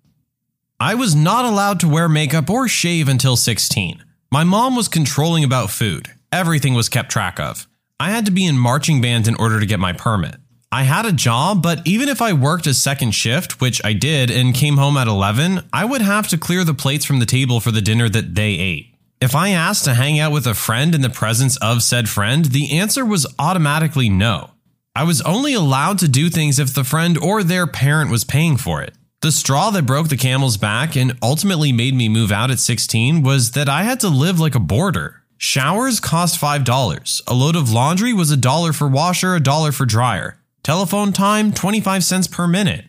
I 0.80 0.94
was 0.94 1.12
not 1.12 1.44
allowed 1.44 1.80
to 1.80 1.88
wear 1.88 2.08
makeup 2.08 2.48
or 2.48 2.69
shave 2.69 3.08
until 3.08 3.34
16. 3.34 4.04
My 4.30 4.44
mom 4.44 4.76
was 4.76 4.86
controlling 4.86 5.42
about 5.42 5.70
food. 5.70 6.12
Everything 6.30 6.75
was 6.75 6.88
kept 6.88 7.10
track 7.10 7.40
of. 7.40 7.66
I 7.98 8.10
had 8.10 8.26
to 8.26 8.30
be 8.30 8.46
in 8.46 8.56
marching 8.56 9.00
band 9.00 9.26
in 9.26 9.34
order 9.34 9.58
to 9.58 9.66
get 9.66 9.80
my 9.80 9.92
permit. 9.92 10.36
I 10.70 10.84
had 10.84 11.04
a 11.04 11.10
job, 11.10 11.64
but 11.64 11.84
even 11.84 12.08
if 12.08 12.22
I 12.22 12.32
worked 12.32 12.69
a 12.69 12.75
second 12.75 13.10
shift, 13.10 13.60
which 13.60 13.84
I 13.84 13.92
did, 13.92 14.30
and 14.30 14.54
came 14.54 14.76
home 14.76 14.97
at 14.97 15.08
11, 15.08 15.62
I 15.73 15.85
would 15.85 16.02
have 16.02 16.28
to 16.28 16.38
clear 16.38 16.62
the 16.62 16.75
plates 16.75 17.04
from 17.04 17.18
the 17.18 17.26
table 17.26 17.58
for 17.58 17.73
the 17.73 17.82
dinner 17.82 18.08
that 18.11 18.37
they 18.37 18.52
ate. 18.52 18.94
If 19.20 19.35
I 19.35 19.49
asked 19.49 19.85
to 19.87 19.94
hang 19.94 20.20
out 20.20 20.30
with 20.30 20.47
a 20.47 20.54
friend 20.54 20.94
in 20.94 21.00
the 21.00 21.11
presence 21.11 21.56
of 21.56 21.82
said 21.82 22.08
friend, 22.08 22.44
the 22.44 22.78
answer 22.78 23.04
was 23.04 23.26
automatically 23.37 24.08
no. 24.08 24.50
I 24.94 25.02
was 25.02 25.23
only 25.23 25.54
allowed 25.54 25.99
to 26.00 26.08
do 26.08 26.30
things 26.30 26.61
if 26.61 26.73
the 26.73 26.85
friend 26.85 27.18
or 27.18 27.42
their 27.42 27.66
parent 27.66 28.12
was 28.12 28.23
paying 28.23 28.56
for 28.56 28.80
it. 28.80 28.94
The 29.20 29.32
straw 29.32 29.70
that 29.70 29.84
broke 29.84 30.08
the 30.08 30.16
camel's 30.16 30.56
back 30.56 30.94
and 30.94 31.18
ultimately 31.20 31.72
made 31.72 31.94
me 31.94 32.08
move 32.08 32.30
out 32.30 32.52
at 32.52 32.60
16 32.60 33.22
was 33.25 33.50
that 33.50 33.68
I 33.68 33.82
had 33.82 33.98
to 34.00 34.08
live 34.08 34.38
like 34.38 34.54
a 34.54 34.60
boarder. 34.60 35.25
Showers 35.37 35.98
cost 35.98 36.40
$5. 36.40 37.22
A 37.26 37.34
load 37.34 37.56
of 37.56 37.72
laundry 37.72 38.12
was 38.12 38.30
a 38.30 38.37
dollar 38.37 38.72
for 38.72 38.87
washer, 38.87 39.34
a 39.34 39.40
dollar 39.40 39.72
for 39.72 39.87
dryer. 39.87 40.38
Telephone 40.62 41.12
time, 41.12 41.52
25 41.52 42.04
cents 42.04 42.28
per 42.28 42.46
minute. 42.46 42.84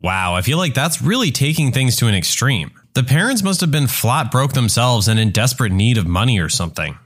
Wow, 0.00 0.34
I 0.34 0.40
feel 0.40 0.56
like 0.56 0.72
that's 0.72 1.02
really 1.02 1.30
taking 1.30 1.72
things 1.72 1.96
to 1.96 2.06
an 2.06 2.14
extreme. 2.14 2.70
The 2.94 3.02
parents 3.02 3.42
must 3.42 3.60
have 3.60 3.70
been 3.70 3.86
flat 3.86 4.30
broke 4.30 4.54
themselves 4.54 5.08
and 5.08 5.20
in 5.20 5.30
desperate 5.30 5.72
need 5.72 5.98
of 5.98 6.06
money 6.06 6.38
or 6.38 6.48
something. 6.48 6.98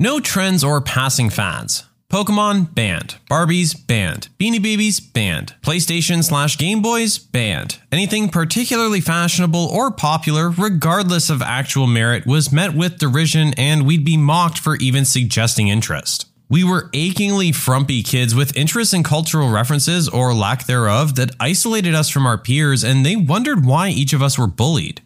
No 0.00 0.18
trends 0.18 0.64
or 0.64 0.80
passing 0.80 1.30
fads. 1.30 1.84
Pokemon 2.12 2.74
banned. 2.74 3.16
Barbies 3.30 3.74
banned. 3.86 4.28
Beanie 4.38 4.62
Babies 4.62 5.00
banned. 5.00 5.54
PlayStation 5.62 6.22
slash 6.22 6.58
Game 6.58 6.82
Boys 6.82 7.16
banned. 7.16 7.78
Anything 7.90 8.28
particularly 8.28 9.00
fashionable 9.00 9.64
or 9.64 9.90
popular, 9.90 10.50
regardless 10.50 11.30
of 11.30 11.40
actual 11.40 11.86
merit, 11.86 12.26
was 12.26 12.52
met 12.52 12.74
with 12.74 12.98
derision 12.98 13.54
and 13.56 13.86
we'd 13.86 14.04
be 14.04 14.18
mocked 14.18 14.58
for 14.58 14.76
even 14.76 15.06
suggesting 15.06 15.68
interest. 15.68 16.26
We 16.50 16.62
were 16.62 16.90
achingly 16.92 17.50
frumpy 17.50 18.02
kids 18.02 18.34
with 18.34 18.54
interests 18.58 18.92
in 18.92 19.04
cultural 19.04 19.48
references 19.50 20.06
or 20.06 20.34
lack 20.34 20.66
thereof 20.66 21.14
that 21.14 21.34
isolated 21.40 21.94
us 21.94 22.10
from 22.10 22.26
our 22.26 22.36
peers 22.36 22.84
and 22.84 23.06
they 23.06 23.16
wondered 23.16 23.64
why 23.64 23.88
each 23.88 24.12
of 24.12 24.20
us 24.20 24.38
were 24.38 24.46
bullied. 24.46 25.00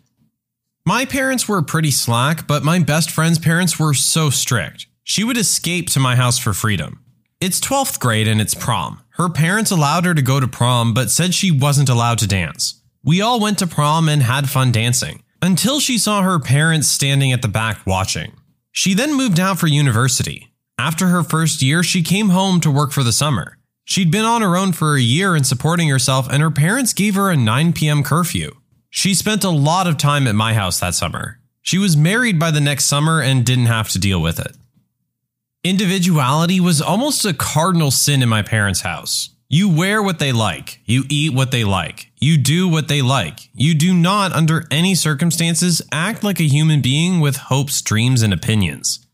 My 0.84 1.04
parents 1.04 1.48
were 1.48 1.62
pretty 1.62 1.92
slack, 1.92 2.48
but 2.48 2.64
my 2.64 2.80
best 2.80 3.12
friend's 3.12 3.38
parents 3.38 3.78
were 3.78 3.94
so 3.94 4.28
strict. 4.28 4.88
She 5.08 5.22
would 5.22 5.36
escape 5.36 5.88
to 5.90 6.00
my 6.00 6.16
house 6.16 6.36
for 6.36 6.52
freedom. 6.52 6.98
It's 7.40 7.60
12th 7.60 8.00
grade 8.00 8.26
and 8.26 8.40
it's 8.40 8.56
prom. 8.56 9.02
Her 9.10 9.28
parents 9.28 9.70
allowed 9.70 10.04
her 10.04 10.14
to 10.14 10.20
go 10.20 10.40
to 10.40 10.48
prom, 10.48 10.94
but 10.94 11.12
said 11.12 11.32
she 11.32 11.52
wasn't 11.52 11.88
allowed 11.88 12.18
to 12.18 12.26
dance. 12.26 12.82
We 13.04 13.20
all 13.20 13.38
went 13.38 13.60
to 13.60 13.68
prom 13.68 14.08
and 14.08 14.24
had 14.24 14.50
fun 14.50 14.72
dancing, 14.72 15.22
until 15.40 15.78
she 15.78 15.96
saw 15.96 16.22
her 16.22 16.40
parents 16.40 16.88
standing 16.88 17.30
at 17.30 17.40
the 17.40 17.46
back 17.46 17.86
watching. 17.86 18.32
She 18.72 18.94
then 18.94 19.16
moved 19.16 19.38
out 19.38 19.60
for 19.60 19.68
university. 19.68 20.52
After 20.76 21.06
her 21.06 21.22
first 21.22 21.62
year, 21.62 21.84
she 21.84 22.02
came 22.02 22.30
home 22.30 22.60
to 22.62 22.70
work 22.70 22.90
for 22.90 23.04
the 23.04 23.12
summer. 23.12 23.58
She'd 23.84 24.10
been 24.10 24.24
on 24.24 24.42
her 24.42 24.56
own 24.56 24.72
for 24.72 24.96
a 24.96 25.00
year 25.00 25.36
and 25.36 25.46
supporting 25.46 25.88
herself, 25.88 26.28
and 26.28 26.42
her 26.42 26.50
parents 26.50 26.92
gave 26.92 27.14
her 27.14 27.30
a 27.30 27.36
9 27.36 27.72
p.m. 27.74 28.02
curfew. 28.02 28.56
She 28.90 29.14
spent 29.14 29.44
a 29.44 29.50
lot 29.50 29.86
of 29.86 29.98
time 29.98 30.26
at 30.26 30.34
my 30.34 30.54
house 30.54 30.80
that 30.80 30.96
summer. 30.96 31.38
She 31.62 31.78
was 31.78 31.96
married 31.96 32.40
by 32.40 32.50
the 32.50 32.60
next 32.60 32.86
summer 32.86 33.22
and 33.22 33.46
didn't 33.46 33.66
have 33.66 33.88
to 33.90 34.00
deal 34.00 34.20
with 34.20 34.40
it. 34.40 34.56
Individuality 35.68 36.60
was 36.60 36.80
almost 36.80 37.24
a 37.24 37.34
cardinal 37.34 37.90
sin 37.90 38.22
in 38.22 38.28
my 38.28 38.40
parents' 38.40 38.82
house. 38.82 39.30
You 39.48 39.68
wear 39.68 40.00
what 40.00 40.20
they 40.20 40.30
like, 40.30 40.78
you 40.84 41.02
eat 41.08 41.34
what 41.34 41.50
they 41.50 41.64
like, 41.64 42.12
you 42.20 42.38
do 42.38 42.68
what 42.68 42.86
they 42.86 43.02
like. 43.02 43.50
You 43.52 43.74
do 43.74 43.92
not, 43.92 44.32
under 44.32 44.64
any 44.70 44.94
circumstances, 44.94 45.82
act 45.90 46.22
like 46.22 46.38
a 46.38 46.44
human 46.44 46.82
being 46.82 47.18
with 47.18 47.48
hopes, 47.50 47.82
dreams, 47.82 48.22
and 48.22 48.32
opinions. 48.32 49.04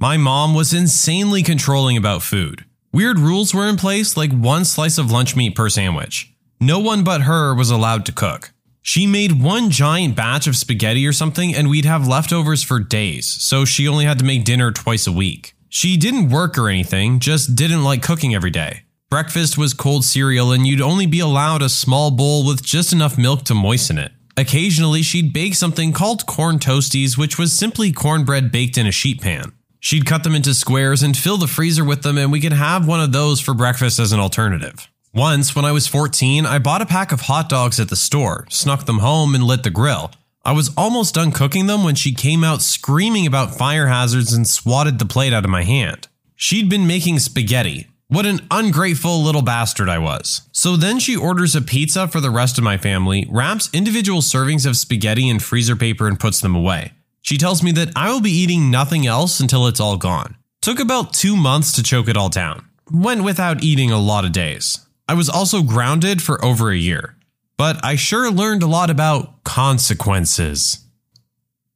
My 0.00 0.16
mom 0.16 0.56
was 0.56 0.74
insanely 0.74 1.44
controlling 1.44 1.96
about 1.96 2.22
food. 2.22 2.64
Weird 2.92 3.20
rules 3.20 3.54
were 3.54 3.68
in 3.68 3.76
place, 3.76 4.16
like 4.16 4.32
one 4.32 4.64
slice 4.64 4.98
of 4.98 5.12
lunch 5.12 5.36
meat 5.36 5.54
per 5.54 5.68
sandwich. 5.68 6.34
No 6.58 6.80
one 6.80 7.04
but 7.04 7.20
her 7.20 7.54
was 7.54 7.70
allowed 7.70 8.04
to 8.06 8.12
cook. 8.12 8.50
She 8.82 9.06
made 9.06 9.40
one 9.40 9.70
giant 9.70 10.16
batch 10.16 10.48
of 10.48 10.56
spaghetti 10.56 11.06
or 11.06 11.12
something, 11.12 11.54
and 11.54 11.70
we'd 11.70 11.84
have 11.84 12.08
leftovers 12.08 12.64
for 12.64 12.80
days, 12.80 13.28
so 13.28 13.64
she 13.64 13.86
only 13.86 14.04
had 14.04 14.18
to 14.18 14.24
make 14.24 14.44
dinner 14.44 14.72
twice 14.72 15.06
a 15.06 15.12
week. 15.12 15.54
She 15.72 15.96
didn't 15.96 16.30
work 16.30 16.58
or 16.58 16.68
anything, 16.68 17.20
just 17.20 17.54
didn't 17.54 17.84
like 17.84 18.02
cooking 18.02 18.34
every 18.34 18.50
day. 18.50 18.82
Breakfast 19.08 19.56
was 19.56 19.72
cold 19.72 20.04
cereal, 20.04 20.50
and 20.50 20.66
you'd 20.66 20.80
only 20.80 21.06
be 21.06 21.20
allowed 21.20 21.62
a 21.62 21.68
small 21.68 22.10
bowl 22.10 22.44
with 22.44 22.60
just 22.60 22.92
enough 22.92 23.16
milk 23.16 23.44
to 23.44 23.54
moisten 23.54 23.96
it. 23.96 24.10
Occasionally, 24.36 25.02
she'd 25.02 25.32
bake 25.32 25.54
something 25.54 25.92
called 25.92 26.26
corn 26.26 26.58
toasties, 26.58 27.16
which 27.16 27.38
was 27.38 27.52
simply 27.52 27.92
cornbread 27.92 28.50
baked 28.50 28.78
in 28.78 28.86
a 28.88 28.90
sheet 28.90 29.20
pan. 29.20 29.52
She'd 29.78 30.06
cut 30.06 30.24
them 30.24 30.34
into 30.34 30.54
squares 30.54 31.04
and 31.04 31.16
fill 31.16 31.36
the 31.36 31.46
freezer 31.46 31.84
with 31.84 32.02
them, 32.02 32.18
and 32.18 32.32
we 32.32 32.40
could 32.40 32.52
have 32.52 32.84
one 32.84 33.00
of 33.00 33.12
those 33.12 33.40
for 33.40 33.54
breakfast 33.54 34.00
as 34.00 34.10
an 34.10 34.18
alternative. 34.18 34.88
Once, 35.14 35.54
when 35.54 35.64
I 35.64 35.70
was 35.70 35.86
14, 35.86 36.46
I 36.46 36.58
bought 36.58 36.82
a 36.82 36.86
pack 36.86 37.12
of 37.12 37.22
hot 37.22 37.48
dogs 37.48 37.78
at 37.78 37.90
the 37.90 37.96
store, 37.96 38.44
snuck 38.50 38.86
them 38.86 38.98
home, 38.98 39.36
and 39.36 39.44
lit 39.44 39.62
the 39.62 39.70
grill. 39.70 40.10
I 40.42 40.52
was 40.52 40.70
almost 40.74 41.14
done 41.14 41.32
cooking 41.32 41.66
them 41.66 41.84
when 41.84 41.94
she 41.94 42.14
came 42.14 42.42
out 42.42 42.62
screaming 42.62 43.26
about 43.26 43.54
fire 43.54 43.88
hazards 43.88 44.32
and 44.32 44.48
swatted 44.48 44.98
the 44.98 45.04
plate 45.04 45.34
out 45.34 45.44
of 45.44 45.50
my 45.50 45.64
hand. 45.64 46.08
She'd 46.34 46.70
been 46.70 46.86
making 46.86 47.18
spaghetti. 47.18 47.88
What 48.08 48.24
an 48.24 48.40
ungrateful 48.50 49.22
little 49.22 49.42
bastard 49.42 49.90
I 49.90 49.98
was. 49.98 50.42
So 50.50 50.76
then 50.76 50.98
she 50.98 51.14
orders 51.14 51.54
a 51.54 51.60
pizza 51.60 52.08
for 52.08 52.20
the 52.20 52.30
rest 52.30 52.56
of 52.56 52.64
my 52.64 52.78
family, 52.78 53.28
wraps 53.30 53.68
individual 53.74 54.22
servings 54.22 54.66
of 54.66 54.78
spaghetti 54.78 55.28
in 55.28 55.40
freezer 55.40 55.76
paper, 55.76 56.08
and 56.08 56.18
puts 56.18 56.40
them 56.40 56.56
away. 56.56 56.94
She 57.20 57.36
tells 57.36 57.62
me 57.62 57.70
that 57.72 57.92
I 57.94 58.10
will 58.10 58.22
be 58.22 58.30
eating 58.30 58.70
nothing 58.70 59.06
else 59.06 59.40
until 59.40 59.66
it's 59.66 59.78
all 59.78 59.98
gone. 59.98 60.36
Took 60.62 60.80
about 60.80 61.12
two 61.12 61.36
months 61.36 61.70
to 61.72 61.82
choke 61.82 62.08
it 62.08 62.16
all 62.16 62.30
down. 62.30 62.64
Went 62.90 63.24
without 63.24 63.62
eating 63.62 63.90
a 63.90 64.00
lot 64.00 64.24
of 64.24 64.32
days. 64.32 64.86
I 65.06 65.14
was 65.14 65.28
also 65.28 65.62
grounded 65.62 66.22
for 66.22 66.42
over 66.42 66.70
a 66.70 66.76
year. 66.76 67.16
But 67.60 67.84
I 67.84 67.96
sure 67.96 68.30
learned 68.30 68.62
a 68.62 68.66
lot 68.66 68.88
about 68.88 69.44
consequences. 69.44 70.78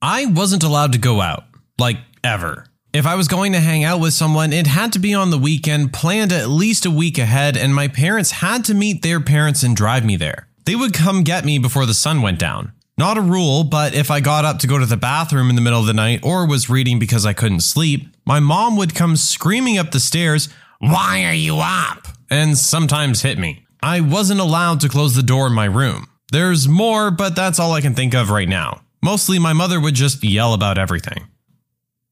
I 0.00 0.24
wasn't 0.24 0.62
allowed 0.62 0.92
to 0.92 0.98
go 0.98 1.20
out, 1.20 1.44
like 1.78 1.98
ever. 2.24 2.64
If 2.94 3.04
I 3.04 3.16
was 3.16 3.28
going 3.28 3.52
to 3.52 3.60
hang 3.60 3.84
out 3.84 4.00
with 4.00 4.14
someone, 4.14 4.54
it 4.54 4.66
had 4.66 4.94
to 4.94 4.98
be 4.98 5.12
on 5.12 5.28
the 5.28 5.36
weekend, 5.36 5.92
planned 5.92 6.32
at 6.32 6.48
least 6.48 6.86
a 6.86 6.90
week 6.90 7.18
ahead, 7.18 7.58
and 7.58 7.74
my 7.74 7.88
parents 7.88 8.30
had 8.30 8.64
to 8.64 8.72
meet 8.72 9.02
their 9.02 9.20
parents 9.20 9.62
and 9.62 9.76
drive 9.76 10.06
me 10.06 10.16
there. 10.16 10.48
They 10.64 10.74
would 10.74 10.94
come 10.94 11.22
get 11.22 11.44
me 11.44 11.58
before 11.58 11.84
the 11.84 11.92
sun 11.92 12.22
went 12.22 12.38
down. 12.38 12.72
Not 12.96 13.18
a 13.18 13.20
rule, 13.20 13.62
but 13.62 13.92
if 13.94 14.10
I 14.10 14.20
got 14.20 14.46
up 14.46 14.60
to 14.60 14.66
go 14.66 14.78
to 14.78 14.86
the 14.86 14.96
bathroom 14.96 15.50
in 15.50 15.54
the 15.54 15.60
middle 15.60 15.80
of 15.80 15.86
the 15.86 15.92
night 15.92 16.20
or 16.22 16.46
was 16.46 16.70
reading 16.70 16.98
because 16.98 17.26
I 17.26 17.34
couldn't 17.34 17.60
sleep, 17.60 18.08
my 18.24 18.40
mom 18.40 18.78
would 18.78 18.94
come 18.94 19.16
screaming 19.16 19.76
up 19.76 19.90
the 19.90 20.00
stairs, 20.00 20.48
Why 20.78 21.24
are 21.26 21.34
you 21.34 21.58
up? 21.58 22.08
and 22.30 22.56
sometimes 22.56 23.20
hit 23.20 23.38
me. 23.38 23.63
I 23.84 24.00
wasn't 24.00 24.40
allowed 24.40 24.80
to 24.80 24.88
close 24.88 25.14
the 25.14 25.22
door 25.22 25.46
in 25.46 25.52
my 25.52 25.66
room. 25.66 26.08
There's 26.32 26.66
more, 26.66 27.10
but 27.10 27.36
that's 27.36 27.58
all 27.58 27.72
I 27.72 27.82
can 27.82 27.94
think 27.94 28.14
of 28.14 28.30
right 28.30 28.48
now. 28.48 28.80
Mostly 29.02 29.38
my 29.38 29.52
mother 29.52 29.78
would 29.78 29.94
just 29.94 30.24
yell 30.24 30.54
about 30.54 30.78
everything. 30.78 31.26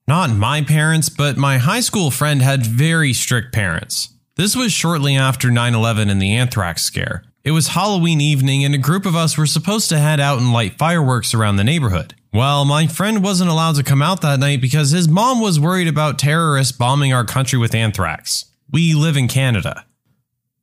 Not 0.07 0.37
my 0.37 0.61
parents, 0.61 1.09
but 1.09 1.39
my 1.39 1.57
high 1.57 1.81
school 1.81 2.11
friend 2.11 2.43
had 2.43 2.67
very 2.67 3.15
strict 3.15 3.55
parents. 3.55 4.11
This 4.37 4.55
was 4.55 4.71
shortly 4.71 5.17
after 5.17 5.51
9 5.51 5.75
11 5.75 6.11
and 6.11 6.21
the 6.21 6.35
anthrax 6.35 6.83
scare. 6.83 7.25
It 7.43 7.53
was 7.53 7.69
Halloween 7.69 8.21
evening, 8.21 8.67
and 8.67 8.75
a 8.75 8.79
group 8.79 9.07
of 9.07 9.17
us 9.17 9.39
were 9.39 9.47
supposed 9.47 9.89
to 9.89 9.99
head 9.99 10.21
out 10.21 10.41
and 10.41 10.53
light 10.53 10.77
fireworks 10.77 11.33
around 11.33 11.57
the 11.57 11.65
neighborhood. 11.65 12.15
Well, 12.35 12.67
my 12.67 12.87
friend 12.87 13.25
wasn't 13.25 13.49
allowed 13.49 13.77
to 13.77 13.83
come 13.83 14.03
out 14.03 14.21
that 14.21 14.41
night 14.41 14.61
because 14.61 14.91
his 14.91 15.09
mom 15.09 15.41
was 15.41 15.59
worried 15.59 15.89
about 15.89 16.19
terrorists 16.19 16.77
bombing 16.77 17.15
our 17.15 17.25
country 17.25 17.59
with 17.59 17.75
anthrax. 17.75 18.45
We 18.71 18.93
live 18.93 19.17
in 19.17 19.27
Canada. 19.27 19.87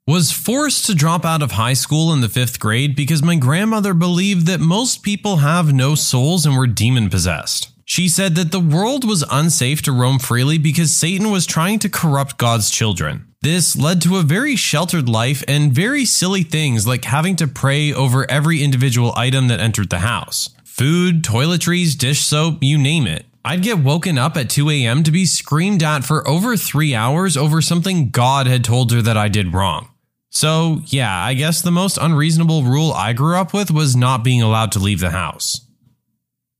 Was 0.10 0.32
forced 0.32 0.88
to 0.88 0.96
drop 0.96 1.24
out 1.24 1.44
of 1.44 1.52
high 1.52 1.76
school 1.76 2.12
in 2.12 2.22
the 2.22 2.30
fifth 2.30 2.60
grade 2.60 2.96
because 2.96 3.22
my 3.22 3.36
grandmother 3.36 3.94
believed 3.94 4.48
that 4.48 4.60
most 4.60 5.04
people 5.04 5.36
have 5.36 5.72
no 5.72 5.94
souls 5.94 6.48
and 6.48 6.58
were 6.58 6.66
demon 6.66 7.12
possessed. 7.12 7.70
She 7.86 8.08
said 8.08 8.34
that 8.34 8.52
the 8.52 8.60
world 8.60 9.08
was 9.08 9.24
unsafe 9.30 9.84
to 9.84 9.92
roam 9.92 10.18
freely 10.18 10.58
because 10.58 10.90
Satan 10.92 11.30
was 11.30 11.46
trying 11.46 11.78
to 11.78 11.90
corrupt 11.90 12.40
God's 12.40 12.72
children. 12.72 13.28
This 13.44 13.76
led 13.76 14.02
to 14.02 14.18
a 14.18 14.24
very 14.24 14.56
sheltered 14.56 15.08
life 15.08 15.44
and 15.48 15.72
very 15.72 16.06
silly 16.06 16.42
things 16.42 16.88
like 16.88 17.06
having 17.06 17.36
to 17.36 17.48
pray 17.48 17.94
over 17.94 18.28
every 18.32 18.64
individual 18.64 19.14
item 19.16 19.48
that 19.50 19.60
entered 19.60 19.92
the 19.92 20.00
house 20.00 20.50
food, 20.64 21.22
toiletries, 21.22 21.96
dish 21.96 22.22
soap, 22.22 22.64
you 22.64 22.80
name 22.80 23.06
it. 23.06 23.28
I'd 23.46 23.62
get 23.62 23.78
woken 23.78 24.18
up 24.18 24.38
at 24.38 24.50
2 24.50 24.72
a.m. 24.72 25.04
to 25.04 25.12
be 25.12 25.26
screamed 25.26 25.84
at 25.84 26.04
for 26.04 26.28
over 26.28 26.58
three 26.58 26.96
hours 26.96 27.38
over 27.38 27.62
something 27.62 28.10
God 28.10 28.48
had 28.48 28.64
told 28.64 28.92
her 28.92 29.04
that 29.04 29.16
I 29.16 29.28
did 29.28 29.54
wrong. 29.54 29.90
So, 30.30 30.82
yeah, 30.86 31.24
I 31.24 31.34
guess 31.34 31.62
the 31.62 31.72
most 31.72 31.98
unreasonable 32.00 32.64
rule 32.64 32.92
I 32.94 33.14
grew 33.14 33.36
up 33.36 33.54
with 33.54 33.72
was 33.72 33.96
not 33.96 34.24
being 34.24 34.42
allowed 34.42 34.72
to 34.74 34.80
leave 34.80 35.00
the 35.00 35.10
house. 35.10 35.66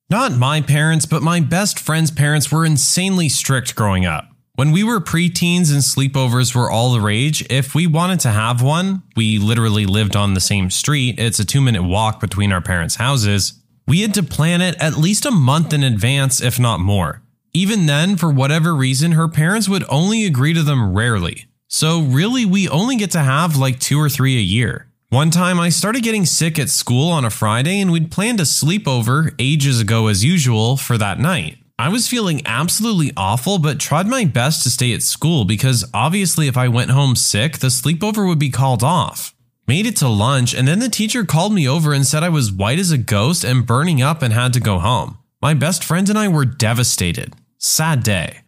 Not 0.10 0.32
my 0.32 0.62
parents, 0.62 1.06
but 1.06 1.22
my 1.22 1.40
best 1.40 1.78
friend's 1.80 2.10
parents 2.10 2.52
were 2.52 2.66
insanely 2.66 3.30
strict 3.30 3.76
growing 3.76 4.06
up. 4.06 4.28
When 4.56 4.72
we 4.72 4.84
were 4.84 5.00
preteens 5.00 5.72
and 5.72 5.82
sleepovers 5.84 6.54
were 6.54 6.70
all 6.70 6.92
the 6.92 7.00
rage, 7.00 7.46
if 7.50 7.76
we 7.76 7.86
wanted 7.88 8.20
to 8.22 8.30
have 8.30 8.62
one, 8.62 9.04
we 9.16 9.38
literally 9.38 9.86
lived 9.86 10.16
on 10.16 10.34
the 10.34 10.42
same 10.42 10.70
street, 10.72 11.20
it's 11.20 11.40
a 11.40 11.46
two 11.46 11.62
minute 11.62 11.84
walk 11.84 12.20
between 12.20 12.52
our 12.52 12.60
parents' 12.60 12.96
houses, 12.96 13.54
we 13.88 14.02
had 14.02 14.14
to 14.16 14.24
plan 14.24 14.62
it 14.62 14.76
at 14.80 14.98
least 14.98 15.26
a 15.26 15.32
month 15.32 15.74
in 15.74 15.84
advance, 15.84 16.42
if 16.42 16.60
not 16.60 16.80
more. 16.80 17.22
Even 17.54 17.86
then, 17.86 18.18
for 18.18 18.30
whatever 18.30 18.76
reason, 18.76 19.14
her 19.14 19.28
parents 19.28 19.70
would 19.70 19.86
only 19.90 20.26
agree 20.26 20.54
to 20.54 20.62
them 20.62 20.94
rarely. 20.94 21.49
So, 21.72 22.02
really, 22.02 22.46
we 22.46 22.68
only 22.68 22.96
get 22.96 23.12
to 23.12 23.20
have 23.20 23.56
like 23.56 23.80
two 23.80 24.02
or 24.02 24.10
three 24.10 24.38
a 24.38 24.42
year. 24.42 24.88
One 25.10 25.30
time, 25.30 25.60
I 25.60 25.70
started 25.70 26.02
getting 26.02 26.26
sick 26.26 26.58
at 26.58 26.70
school 26.70 27.12
on 27.12 27.26
a 27.26 27.30
Friday, 27.30 27.80
and 27.80 27.92
we'd 27.92 28.12
planned 28.12 28.40
a 28.40 28.44
sleepover 28.44 29.36
ages 29.38 29.80
ago 29.80 30.08
as 30.08 30.26
usual 30.26 30.78
for 30.78 30.98
that 30.98 31.20
night. 31.20 31.60
I 31.78 31.90
was 31.90 32.08
feeling 32.08 32.42
absolutely 32.44 33.12
awful, 33.16 33.60
but 33.60 33.80
tried 33.80 34.08
my 34.08 34.26
best 34.26 34.64
to 34.64 34.72
stay 34.72 34.94
at 34.94 35.04
school 35.04 35.46
because 35.46 35.86
obviously, 35.94 36.48
if 36.48 36.58
I 36.58 36.68
went 36.68 36.90
home 36.90 37.16
sick, 37.16 37.60
the 37.60 37.68
sleepover 37.68 38.28
would 38.28 38.40
be 38.40 38.50
called 38.50 38.84
off. 38.84 39.36
Made 39.68 39.86
it 39.86 39.96
to 39.98 40.08
lunch, 40.08 40.56
and 40.56 40.68
then 40.68 40.80
the 40.80 40.90
teacher 40.90 41.24
called 41.24 41.54
me 41.54 41.68
over 41.70 41.94
and 41.94 42.06
said 42.06 42.24
I 42.24 42.30
was 42.30 42.52
white 42.52 42.80
as 42.80 42.90
a 42.92 42.98
ghost 42.98 43.44
and 43.46 43.68
burning 43.68 44.02
up 44.02 44.24
and 44.24 44.34
had 44.34 44.54
to 44.54 44.60
go 44.60 44.80
home. 44.80 45.20
My 45.40 45.54
best 45.54 45.84
friend 45.84 46.10
and 46.10 46.18
I 46.18 46.30
were 46.30 46.46
devastated. 46.46 47.36
Sad 47.60 48.02
day. 48.02 48.40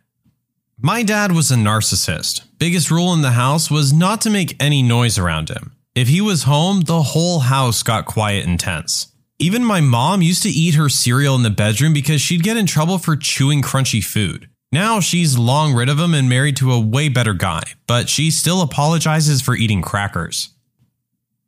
My 0.84 1.04
dad 1.04 1.32
was 1.32 1.52
a 1.52 1.56
narcissist. 1.56 2.42
Biggest 2.58 2.90
rule 2.90 3.14
in 3.14 3.22
the 3.22 3.34
house 3.34 3.70
was 3.70 3.94
not 3.94 4.20
to 4.22 4.32
make 4.32 4.56
any 4.60 4.82
noise 4.82 5.20
around 5.20 5.50
him. 5.50 5.76
If 5.94 6.08
he 6.08 6.22
was 6.22 6.44
home, 6.44 6.82
the 6.82 7.04
whole 7.04 7.42
house 7.42 7.84
got 7.84 8.08
quiet 8.08 8.48
and 8.48 8.60
tense. 8.60 9.14
Even 9.38 9.64
my 9.64 9.80
mom 9.80 10.24
used 10.24 10.42
to 10.42 10.50
eat 10.50 10.74
her 10.74 10.90
cereal 10.90 11.36
in 11.36 11.44
the 11.44 11.52
bedroom 11.52 11.94
because 11.94 12.20
she'd 12.20 12.42
get 12.42 12.58
in 12.58 12.66
trouble 12.66 12.98
for 12.98 13.16
chewing 13.16 13.62
crunchy 13.62 14.04
food. 14.04 14.50
Now 14.72 15.00
she's 15.00 15.38
long 15.38 15.76
rid 15.76 15.88
of 15.88 16.00
him 16.00 16.16
and 16.16 16.28
married 16.28 16.58
to 16.58 16.72
a 16.72 16.80
way 16.80 17.10
better 17.10 17.36
guy, 17.36 17.62
but 17.86 18.10
she 18.10 18.32
still 18.32 18.64
apologizes 18.64 19.40
for 19.40 19.56
eating 19.56 19.84
crackers. 19.84 20.50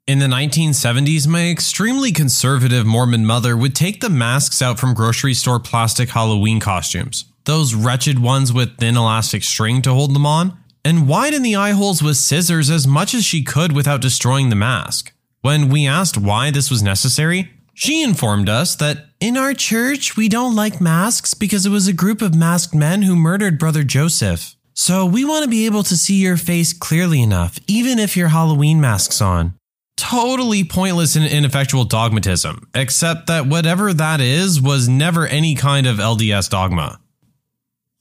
In 0.05 0.19
the 0.19 0.27
1970s, 0.27 1.27
my 1.27 1.49
extremely 1.49 2.11
conservative 2.11 2.85
Mormon 2.85 3.25
mother 3.25 3.57
would 3.57 3.73
take 3.73 3.99
the 3.99 4.11
masks 4.11 4.61
out 4.61 4.79
from 4.79 4.93
grocery 4.93 5.33
store 5.33 5.59
plastic 5.59 6.09
Halloween 6.09 6.59
costumes, 6.59 7.25
those 7.45 7.75
wretched 7.75 8.19
ones 8.19 8.53
with 8.53 8.77
thin 8.77 8.97
elastic 8.97 9.43
string 9.43 9.81
to 9.83 9.93
hold 9.93 10.15
them 10.15 10.25
on, 10.25 10.57
and 10.85 11.07
widen 11.07 11.43
the 11.43 11.55
eye 11.55 11.71
holes 11.71 12.03
with 12.03 12.17
scissors 12.17 12.69
as 12.69 12.87
much 12.87 13.13
as 13.13 13.23
she 13.23 13.43
could 13.43 13.71
without 13.71 14.01
destroying 14.01 14.49
the 14.49 14.55
mask. 14.55 15.13
When 15.41 15.69
we 15.69 15.87
asked 15.87 16.17
why 16.17 16.51
this 16.51 16.69
was 16.69 16.83
necessary, 16.83 17.51
she 17.73 18.03
informed 18.03 18.49
us 18.49 18.75
that 18.75 19.07
in 19.19 19.35
our 19.37 19.53
church, 19.53 20.15
we 20.15 20.29
don't 20.29 20.55
like 20.55 20.79
masks 20.79 21.33
because 21.33 21.65
it 21.65 21.69
was 21.69 21.87
a 21.87 21.93
group 21.93 22.21
of 22.21 22.35
masked 22.35 22.75
men 22.75 23.01
who 23.01 23.15
murdered 23.15 23.59
Brother 23.59 23.83
Joseph. 23.83 24.55
So 24.73 25.05
we 25.05 25.25
want 25.25 25.43
to 25.43 25.49
be 25.49 25.65
able 25.65 25.83
to 25.83 25.97
see 25.97 26.15
your 26.15 26.37
face 26.37 26.73
clearly 26.73 27.21
enough, 27.21 27.59
even 27.67 27.99
if 27.99 28.17
your 28.17 28.29
Halloween 28.29 28.81
mask's 28.81 29.21
on. 29.21 29.53
Totally 29.97 30.63
pointless 30.63 31.15
and 31.15 31.25
ineffectual 31.25 31.85
dogmatism, 31.85 32.67
except 32.73 33.27
that 33.27 33.45
whatever 33.45 33.93
that 33.93 34.19
is 34.19 34.59
was 34.59 34.89
never 34.89 35.27
any 35.27 35.55
kind 35.55 35.85
of 35.85 35.97
LDS 35.97 36.49
dogma. 36.49 36.99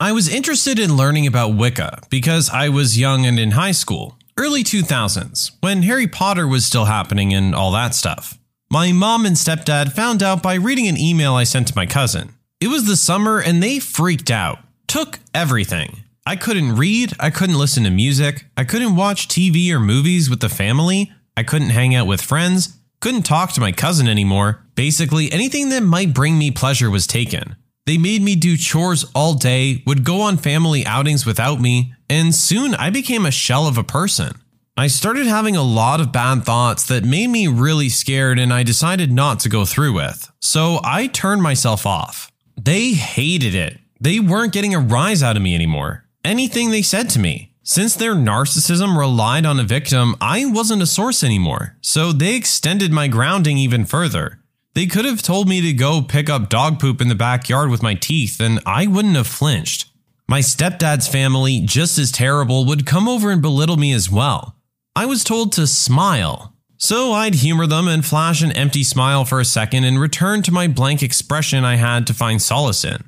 I 0.03 0.11
was 0.11 0.29
interested 0.29 0.81
in 0.81 0.97
learning 0.97 1.29
about 1.29 1.55
Wicca 1.55 2.01
because 2.11 2.51
I 2.51 2.69
was 2.71 2.99
young 2.99 3.25
and 3.25 3.39
in 3.39 3.53
high 3.53 3.71
school. 3.71 4.19
early 4.37 4.65
2000s, 4.65 5.53
when 5.61 5.83
Harry 5.83 6.09
Potter 6.09 6.49
was 6.49 6.67
still 6.67 6.87
happening 6.87 7.33
and 7.33 7.55
all 7.55 7.71
that 7.71 7.95
stuff. 7.95 8.37
My 8.69 8.91
mom 8.91 9.25
and 9.25 9.37
stepdad 9.37 9.93
found 9.93 10.21
out 10.21 10.43
by 10.43 10.55
reading 10.55 10.89
an 10.89 10.99
email 10.99 11.35
I 11.35 11.45
sent 11.45 11.69
to 11.69 11.77
my 11.77 11.87
cousin. 11.87 12.35
It 12.61 12.67
was 12.67 12.85
the 12.85 12.97
summer 12.97 13.39
and 13.39 13.63
they 13.63 13.79
freaked 13.79 14.29
out, 14.29 14.59
took 14.89 15.21
everything. 15.33 16.03
I 16.27 16.35
couldn't 16.35 16.75
read, 16.75 17.13
I 17.21 17.31
couldn't 17.31 17.59
listen 17.61 17.85
to 17.85 17.91
music, 17.91 18.47
I 18.57 18.65
couldn't 18.65 18.97
watch 18.97 19.29
TV 19.29 19.71
or 19.71 19.79
movies 19.79 20.29
with 20.29 20.41
the 20.41 20.49
family, 20.49 21.13
I 21.37 21.45
couldn't 21.45 21.71
hang 21.71 21.95
out 21.95 22.09
with 22.09 22.23
friends, 22.23 22.77
couldn't 22.99 23.23
talk 23.23 23.53
to 23.53 23.61
my 23.61 23.71
cousin 23.71 24.09
anymore. 24.09 24.65
Basically, 24.75 25.31
anything 25.31 25.69
that 25.69 25.85
might 25.85 26.13
bring 26.13 26.39
me 26.39 26.51
pleasure 26.51 26.91
was 26.91 27.07
taken. 27.07 27.55
They 27.85 27.99
made 27.99 28.23
me 28.23 28.37
do 28.37 28.57
chores 28.57 29.05
all 29.15 29.35
day, 29.35 29.83
would 29.87 30.05
go 30.05 30.21
on 30.21 30.37
family 30.37 30.87
outings 30.87 31.27
without 31.27 31.61
me, 31.61 31.95
and 32.09 32.35
soon 32.35 32.75
I 32.77 32.91
became 32.91 33.27
a 33.27 33.33
shell 33.33 33.67
of 33.67 33.77
a 33.77 33.83
person. 33.83 34.41
I 34.77 34.87
started 34.87 35.27
having 35.27 35.57
a 35.57 35.63
lot 35.63 36.01
of 36.01 36.13
bad 36.13 36.45
thoughts 36.45 36.87
that 36.87 37.05
made 37.05 37.29
me 37.29 37.49
really 37.49 37.89
scared, 37.89 38.39
and 38.39 38.53
I 38.53 38.63
decided 38.63 39.11
not 39.11 39.41
to 39.41 39.49
go 39.49 39.65
through 39.65 39.95
with. 39.95 40.31
So 40.41 40.81
I 40.85 41.09
turned 41.09 41.43
myself 41.43 41.85
off. 41.85 42.31
They 42.57 42.93
hated 42.93 43.55
it. 43.55 43.79
They 44.01 44.21
weren't 44.21 44.53
getting 44.53 44.75
a 44.75 44.81
rise 44.81 45.23
out 45.23 45.37
of 45.37 45.43
me 45.43 45.55
anymore. 45.55 46.05
Anything 46.25 46.71
they 46.71 46.83
said 46.83 47.11
to 47.11 47.19
me. 47.19 47.53
Since 47.65 47.95
their 47.95 48.15
narcissism 48.15 48.97
relied 48.97 49.47
on 49.47 49.61
a 49.61 49.65
victim, 49.65 50.17
I 50.21 50.47
wasn't 50.47 50.83
a 50.83 50.87
source 50.87 51.23
anymore. 51.23 51.77
So 51.81 52.13
they 52.13 52.35
extended 52.35 52.93
my 52.93 53.09
grounding 53.09 53.59
even 53.59 53.85
further. 53.85 54.42
They 54.75 54.87
could 54.87 55.05
have 55.05 55.23
told 55.23 55.49
me 55.49 55.61
to 55.61 55.73
go 55.73 56.01
pick 56.01 56.31
up 56.31 56.49
dog 56.49 56.81
poop 56.81 57.01
in 57.01 57.09
the 57.09 57.15
backyard 57.15 57.71
with 57.71 57.83
my 57.83 57.95
teeth, 57.95 58.41
and 58.41 58.61
I 58.65 58.87
wouldn't 58.87 59.17
have 59.17 59.27
flinched. 59.27 59.91
My 60.29 60.41
stepdad's 60.41 61.07
family, 61.07 61.61
just 61.61 61.99
as 61.99 62.11
terrible, 62.11 62.65
would 62.65 62.87
come 62.87 63.09
over 63.09 63.31
and 63.31 63.43
belittle 63.43 63.77
me 63.77 63.93
as 63.93 64.11
well. 64.11 64.57
I 64.97 65.05
was 65.05 65.25
told 65.25 65.53
to 65.53 65.67
smile. 65.67 66.55
So 66.79 67.13
I'd 67.13 67.37
humor 67.37 67.67
them 67.67 67.87
and 67.87 68.05
flash 68.05 68.43
an 68.43 68.51
empty 68.53 68.83
smile 68.83 69.25
for 69.25 69.41
a 69.41 69.45
second 69.45 69.85
and 69.85 70.01
return 70.01 70.43
to 70.43 70.53
my 70.53 70.69
blank 70.69 71.03
expression 71.03 71.65
I 71.65 71.77
had 71.77 72.07
to 72.07 72.15
find 72.15 72.41
solace 72.41 72.85
in. 72.85 73.05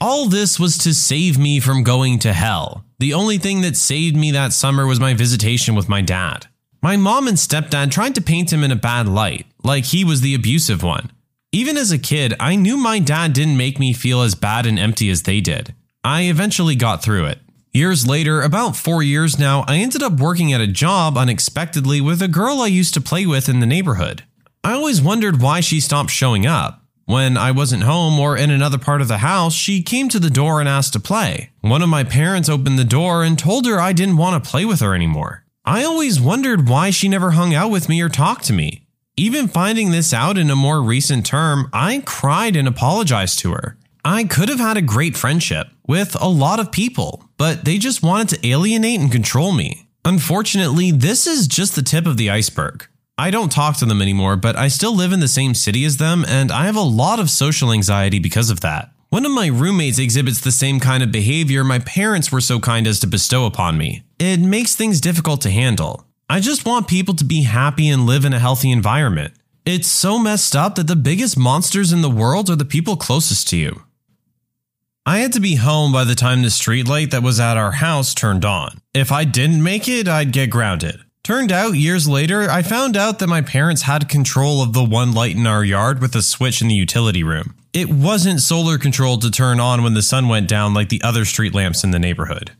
All 0.00 0.28
this 0.28 0.60
was 0.60 0.76
to 0.78 0.92
save 0.92 1.38
me 1.38 1.58
from 1.58 1.82
going 1.82 2.18
to 2.20 2.32
hell. 2.34 2.84
The 2.98 3.14
only 3.14 3.38
thing 3.38 3.62
that 3.62 3.76
saved 3.76 4.16
me 4.16 4.30
that 4.32 4.52
summer 4.52 4.86
was 4.86 5.00
my 5.00 5.14
visitation 5.14 5.74
with 5.74 5.88
my 5.88 6.02
dad. 6.02 6.46
My 6.82 6.96
mom 6.96 7.26
and 7.28 7.36
stepdad 7.36 7.90
tried 7.90 8.14
to 8.14 8.20
paint 8.20 8.52
him 8.52 8.62
in 8.62 8.70
a 8.70 8.76
bad 8.76 9.08
light, 9.08 9.46
like 9.62 9.86
he 9.86 10.04
was 10.04 10.20
the 10.20 10.34
abusive 10.34 10.82
one. 10.82 11.10
Even 11.52 11.76
as 11.76 11.90
a 11.90 11.98
kid, 11.98 12.34
I 12.38 12.54
knew 12.56 12.76
my 12.76 12.98
dad 12.98 13.32
didn't 13.32 13.56
make 13.56 13.78
me 13.78 13.92
feel 13.92 14.22
as 14.22 14.34
bad 14.34 14.66
and 14.66 14.78
empty 14.78 15.10
as 15.10 15.22
they 15.22 15.40
did. 15.40 15.74
I 16.04 16.22
eventually 16.22 16.76
got 16.76 17.02
through 17.02 17.26
it. 17.26 17.40
Years 17.72 18.06
later, 18.06 18.42
about 18.42 18.76
four 18.76 19.02
years 19.02 19.38
now, 19.38 19.64
I 19.66 19.76
ended 19.76 20.02
up 20.02 20.20
working 20.20 20.52
at 20.52 20.60
a 20.60 20.66
job 20.66 21.16
unexpectedly 21.16 22.00
with 22.00 22.22
a 22.22 22.28
girl 22.28 22.60
I 22.60 22.68
used 22.68 22.94
to 22.94 23.00
play 23.00 23.26
with 23.26 23.48
in 23.48 23.60
the 23.60 23.66
neighborhood. 23.66 24.24
I 24.64 24.72
always 24.72 25.00
wondered 25.00 25.40
why 25.40 25.60
she 25.60 25.80
stopped 25.80 26.10
showing 26.10 26.46
up. 26.46 26.82
When 27.04 27.36
I 27.36 27.52
wasn't 27.52 27.84
home 27.84 28.18
or 28.18 28.36
in 28.36 28.50
another 28.50 28.78
part 28.78 29.00
of 29.00 29.08
the 29.08 29.18
house, 29.18 29.54
she 29.54 29.82
came 29.82 30.08
to 30.08 30.18
the 30.18 30.28
door 30.28 30.58
and 30.58 30.68
asked 30.68 30.92
to 30.94 31.00
play. 31.00 31.50
One 31.60 31.82
of 31.82 31.88
my 31.88 32.02
parents 32.02 32.48
opened 32.48 32.78
the 32.78 32.84
door 32.84 33.22
and 33.22 33.38
told 33.38 33.64
her 33.66 33.78
I 33.78 33.92
didn't 33.92 34.16
want 34.16 34.42
to 34.42 34.50
play 34.50 34.64
with 34.64 34.80
her 34.80 34.94
anymore. 34.94 35.45
I 35.68 35.82
always 35.82 36.20
wondered 36.20 36.68
why 36.68 36.90
she 36.90 37.08
never 37.08 37.32
hung 37.32 37.52
out 37.52 37.72
with 37.72 37.88
me 37.88 38.00
or 38.00 38.08
talked 38.08 38.44
to 38.44 38.52
me. 38.52 38.86
Even 39.16 39.48
finding 39.48 39.90
this 39.90 40.14
out 40.14 40.38
in 40.38 40.48
a 40.48 40.54
more 40.54 40.80
recent 40.80 41.26
term, 41.26 41.68
I 41.72 42.04
cried 42.06 42.54
and 42.54 42.68
apologized 42.68 43.40
to 43.40 43.50
her. 43.50 43.76
I 44.04 44.22
could 44.22 44.48
have 44.48 44.60
had 44.60 44.76
a 44.76 44.82
great 44.82 45.16
friendship 45.16 45.66
with 45.88 46.16
a 46.20 46.28
lot 46.28 46.60
of 46.60 46.70
people, 46.70 47.24
but 47.36 47.64
they 47.64 47.78
just 47.78 48.00
wanted 48.00 48.28
to 48.28 48.48
alienate 48.48 49.00
and 49.00 49.10
control 49.10 49.50
me. 49.50 49.88
Unfortunately, 50.04 50.92
this 50.92 51.26
is 51.26 51.48
just 51.48 51.74
the 51.74 51.82
tip 51.82 52.06
of 52.06 52.16
the 52.16 52.30
iceberg. 52.30 52.86
I 53.18 53.32
don't 53.32 53.50
talk 53.50 53.76
to 53.78 53.86
them 53.86 54.00
anymore, 54.00 54.36
but 54.36 54.54
I 54.54 54.68
still 54.68 54.94
live 54.94 55.12
in 55.12 55.18
the 55.18 55.26
same 55.26 55.54
city 55.54 55.84
as 55.84 55.96
them, 55.96 56.24
and 56.28 56.52
I 56.52 56.66
have 56.66 56.76
a 56.76 56.82
lot 56.82 57.18
of 57.18 57.28
social 57.28 57.72
anxiety 57.72 58.20
because 58.20 58.50
of 58.50 58.60
that. 58.60 58.92
One 59.08 59.26
of 59.26 59.32
my 59.32 59.48
roommates 59.48 59.98
exhibits 59.98 60.40
the 60.40 60.52
same 60.52 60.78
kind 60.78 61.02
of 61.02 61.10
behavior 61.10 61.64
my 61.64 61.80
parents 61.80 62.30
were 62.30 62.40
so 62.40 62.60
kind 62.60 62.86
as 62.86 63.00
to 63.00 63.08
bestow 63.08 63.46
upon 63.46 63.78
me. 63.78 64.04
It 64.18 64.40
makes 64.40 64.74
things 64.74 65.00
difficult 65.00 65.42
to 65.42 65.50
handle. 65.50 66.06
I 66.28 66.40
just 66.40 66.64
want 66.64 66.88
people 66.88 67.14
to 67.16 67.24
be 67.24 67.42
happy 67.42 67.88
and 67.88 68.06
live 68.06 68.24
in 68.24 68.32
a 68.32 68.38
healthy 68.38 68.72
environment. 68.72 69.34
It's 69.66 69.88
so 69.88 70.18
messed 70.18 70.56
up 70.56 70.76
that 70.76 70.86
the 70.86 70.96
biggest 70.96 71.38
monsters 71.38 71.92
in 71.92 72.00
the 72.00 72.08
world 72.08 72.48
are 72.48 72.56
the 72.56 72.64
people 72.64 72.96
closest 72.96 73.48
to 73.48 73.56
you. 73.56 73.82
I 75.04 75.18
had 75.18 75.34
to 75.34 75.40
be 75.40 75.56
home 75.56 75.92
by 75.92 76.04
the 76.04 76.14
time 76.14 76.42
the 76.42 76.48
streetlight 76.48 77.10
that 77.10 77.22
was 77.22 77.38
at 77.38 77.58
our 77.58 77.72
house 77.72 78.14
turned 78.14 78.44
on. 78.44 78.80
If 78.94 79.12
I 79.12 79.24
didn't 79.24 79.62
make 79.62 79.86
it, 79.86 80.08
I'd 80.08 80.32
get 80.32 80.50
grounded. 80.50 81.00
Turned 81.22 81.52
out, 81.52 81.72
years 81.72 82.08
later, 82.08 82.48
I 82.48 82.62
found 82.62 82.96
out 82.96 83.18
that 83.18 83.28
my 83.28 83.42
parents 83.42 83.82
had 83.82 84.08
control 84.08 84.62
of 84.62 84.72
the 84.72 84.84
one 84.84 85.12
light 85.12 85.36
in 85.36 85.46
our 85.46 85.64
yard 85.64 86.00
with 86.00 86.14
a 86.16 86.22
switch 86.22 86.62
in 86.62 86.68
the 86.68 86.74
utility 86.74 87.22
room. 87.22 87.54
It 87.72 87.90
wasn't 87.90 88.40
solar 88.40 88.78
controlled 88.78 89.22
to 89.22 89.30
turn 89.30 89.60
on 89.60 89.82
when 89.82 89.94
the 89.94 90.02
sun 90.02 90.28
went 90.28 90.48
down 90.48 90.72
like 90.72 90.88
the 90.88 91.02
other 91.02 91.24
street 91.24 91.52
lamps 91.52 91.84
in 91.84 91.90
the 91.90 91.98
neighborhood. 91.98 92.52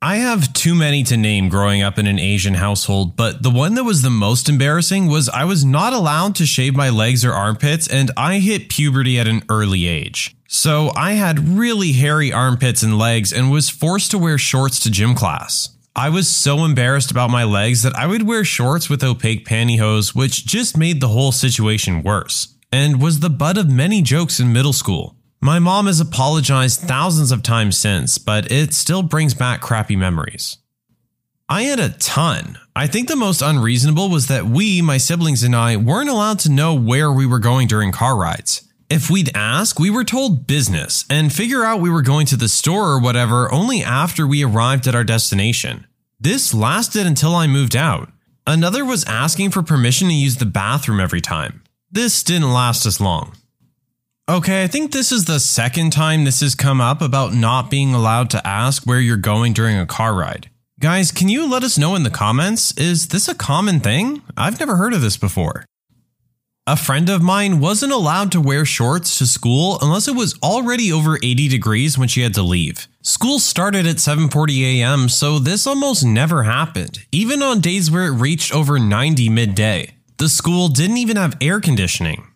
I 0.00 0.18
have 0.18 0.52
too 0.52 0.76
many 0.76 1.02
to 1.04 1.16
name 1.16 1.48
growing 1.48 1.82
up 1.82 1.98
in 1.98 2.06
an 2.06 2.20
Asian 2.20 2.54
household, 2.54 3.16
but 3.16 3.42
the 3.42 3.50
one 3.50 3.74
that 3.74 3.82
was 3.82 4.02
the 4.02 4.10
most 4.10 4.48
embarrassing 4.48 5.08
was 5.08 5.28
I 5.28 5.42
was 5.42 5.64
not 5.64 5.92
allowed 5.92 6.36
to 6.36 6.46
shave 6.46 6.76
my 6.76 6.88
legs 6.88 7.24
or 7.24 7.32
armpits, 7.32 7.88
and 7.88 8.12
I 8.16 8.38
hit 8.38 8.68
puberty 8.68 9.18
at 9.18 9.26
an 9.26 9.42
early 9.48 9.88
age. 9.88 10.36
So 10.46 10.92
I 10.94 11.14
had 11.14 11.48
really 11.48 11.94
hairy 11.94 12.32
armpits 12.32 12.84
and 12.84 12.96
legs 12.96 13.32
and 13.32 13.50
was 13.50 13.70
forced 13.70 14.12
to 14.12 14.18
wear 14.18 14.38
shorts 14.38 14.78
to 14.80 14.90
gym 14.90 15.16
class. 15.16 15.70
I 15.96 16.10
was 16.10 16.28
so 16.28 16.64
embarrassed 16.64 17.10
about 17.10 17.30
my 17.30 17.42
legs 17.42 17.82
that 17.82 17.96
I 17.96 18.06
would 18.06 18.22
wear 18.22 18.44
shorts 18.44 18.88
with 18.88 19.02
opaque 19.02 19.44
pantyhose, 19.48 20.14
which 20.14 20.46
just 20.46 20.76
made 20.76 21.00
the 21.00 21.08
whole 21.08 21.32
situation 21.32 22.04
worse, 22.04 22.54
and 22.70 23.02
was 23.02 23.18
the 23.18 23.30
butt 23.30 23.58
of 23.58 23.68
many 23.68 24.00
jokes 24.02 24.38
in 24.38 24.52
middle 24.52 24.72
school. 24.72 25.16
My 25.40 25.60
mom 25.60 25.86
has 25.86 26.00
apologized 26.00 26.80
thousands 26.80 27.30
of 27.30 27.44
times 27.44 27.78
since, 27.78 28.18
but 28.18 28.50
it 28.50 28.74
still 28.74 29.02
brings 29.02 29.34
back 29.34 29.60
crappy 29.60 29.94
memories. 29.94 30.58
I 31.48 31.62
had 31.62 31.78
a 31.78 31.90
ton. 31.90 32.58
I 32.74 32.88
think 32.88 33.06
the 33.06 33.14
most 33.14 33.40
unreasonable 33.40 34.10
was 34.10 34.26
that 34.26 34.46
we, 34.46 34.82
my 34.82 34.98
siblings 34.98 35.44
and 35.44 35.54
I, 35.54 35.76
weren't 35.76 36.10
allowed 36.10 36.40
to 36.40 36.50
know 36.50 36.74
where 36.74 37.12
we 37.12 37.24
were 37.24 37.38
going 37.38 37.68
during 37.68 37.92
car 37.92 38.16
rides. 38.16 38.68
If 38.90 39.10
we'd 39.10 39.30
ask, 39.32 39.78
we 39.78 39.90
were 39.90 40.04
told 40.04 40.48
business 40.48 41.04
and 41.08 41.32
figure 41.32 41.64
out 41.64 41.80
we 41.80 41.90
were 41.90 42.02
going 42.02 42.26
to 42.26 42.36
the 42.36 42.48
store 42.48 42.90
or 42.90 43.00
whatever 43.00 43.50
only 43.52 43.82
after 43.82 44.26
we 44.26 44.44
arrived 44.44 44.88
at 44.88 44.94
our 44.96 45.04
destination. 45.04 45.86
This 46.18 46.52
lasted 46.52 47.06
until 47.06 47.36
I 47.36 47.46
moved 47.46 47.76
out. 47.76 48.10
Another 48.44 48.84
was 48.84 49.04
asking 49.04 49.52
for 49.52 49.62
permission 49.62 50.08
to 50.08 50.14
use 50.14 50.36
the 50.36 50.46
bathroom 50.46 50.98
every 50.98 51.20
time. 51.20 51.62
This 51.92 52.24
didn't 52.24 52.52
last 52.52 52.84
as 52.84 53.00
long. 53.00 53.34
Okay, 54.30 54.62
I 54.62 54.66
think 54.66 54.92
this 54.92 55.10
is 55.10 55.24
the 55.24 55.40
second 55.40 55.90
time 55.90 56.24
this 56.24 56.40
has 56.40 56.54
come 56.54 56.82
up 56.82 57.00
about 57.00 57.32
not 57.32 57.70
being 57.70 57.94
allowed 57.94 58.28
to 58.30 58.46
ask 58.46 58.84
where 58.84 59.00
you're 59.00 59.16
going 59.16 59.54
during 59.54 59.78
a 59.78 59.86
car 59.86 60.12
ride. 60.14 60.50
Guys, 60.78 61.10
can 61.10 61.30
you 61.30 61.48
let 61.48 61.62
us 61.62 61.78
know 61.78 61.96
in 61.96 62.02
the 62.02 62.10
comments? 62.10 62.76
Is 62.76 63.08
this 63.08 63.26
a 63.26 63.34
common 63.34 63.80
thing? 63.80 64.20
I've 64.36 64.60
never 64.60 64.76
heard 64.76 64.92
of 64.92 65.00
this 65.00 65.16
before. 65.16 65.64
A 66.66 66.76
friend 66.76 67.08
of 67.08 67.22
mine 67.22 67.58
wasn't 67.58 67.90
allowed 67.90 68.30
to 68.32 68.40
wear 68.42 68.66
shorts 68.66 69.16
to 69.16 69.26
school 69.26 69.78
unless 69.80 70.06
it 70.06 70.14
was 70.14 70.38
already 70.42 70.92
over 70.92 71.16
80 71.22 71.48
degrees 71.48 71.96
when 71.96 72.08
she 72.08 72.20
had 72.20 72.34
to 72.34 72.42
leave. 72.42 72.86
School 73.00 73.38
started 73.38 73.86
at 73.86 73.96
7:40 73.96 74.60
a.m., 74.80 75.08
so 75.08 75.38
this 75.38 75.66
almost 75.66 76.04
never 76.04 76.42
happened, 76.42 77.06
even 77.10 77.42
on 77.42 77.62
days 77.62 77.90
where 77.90 78.04
it 78.04 78.20
reached 78.20 78.54
over 78.54 78.78
90 78.78 79.30
midday. 79.30 79.94
The 80.18 80.28
school 80.28 80.68
didn't 80.68 80.98
even 80.98 81.16
have 81.16 81.38
air 81.40 81.60
conditioning. 81.60 82.27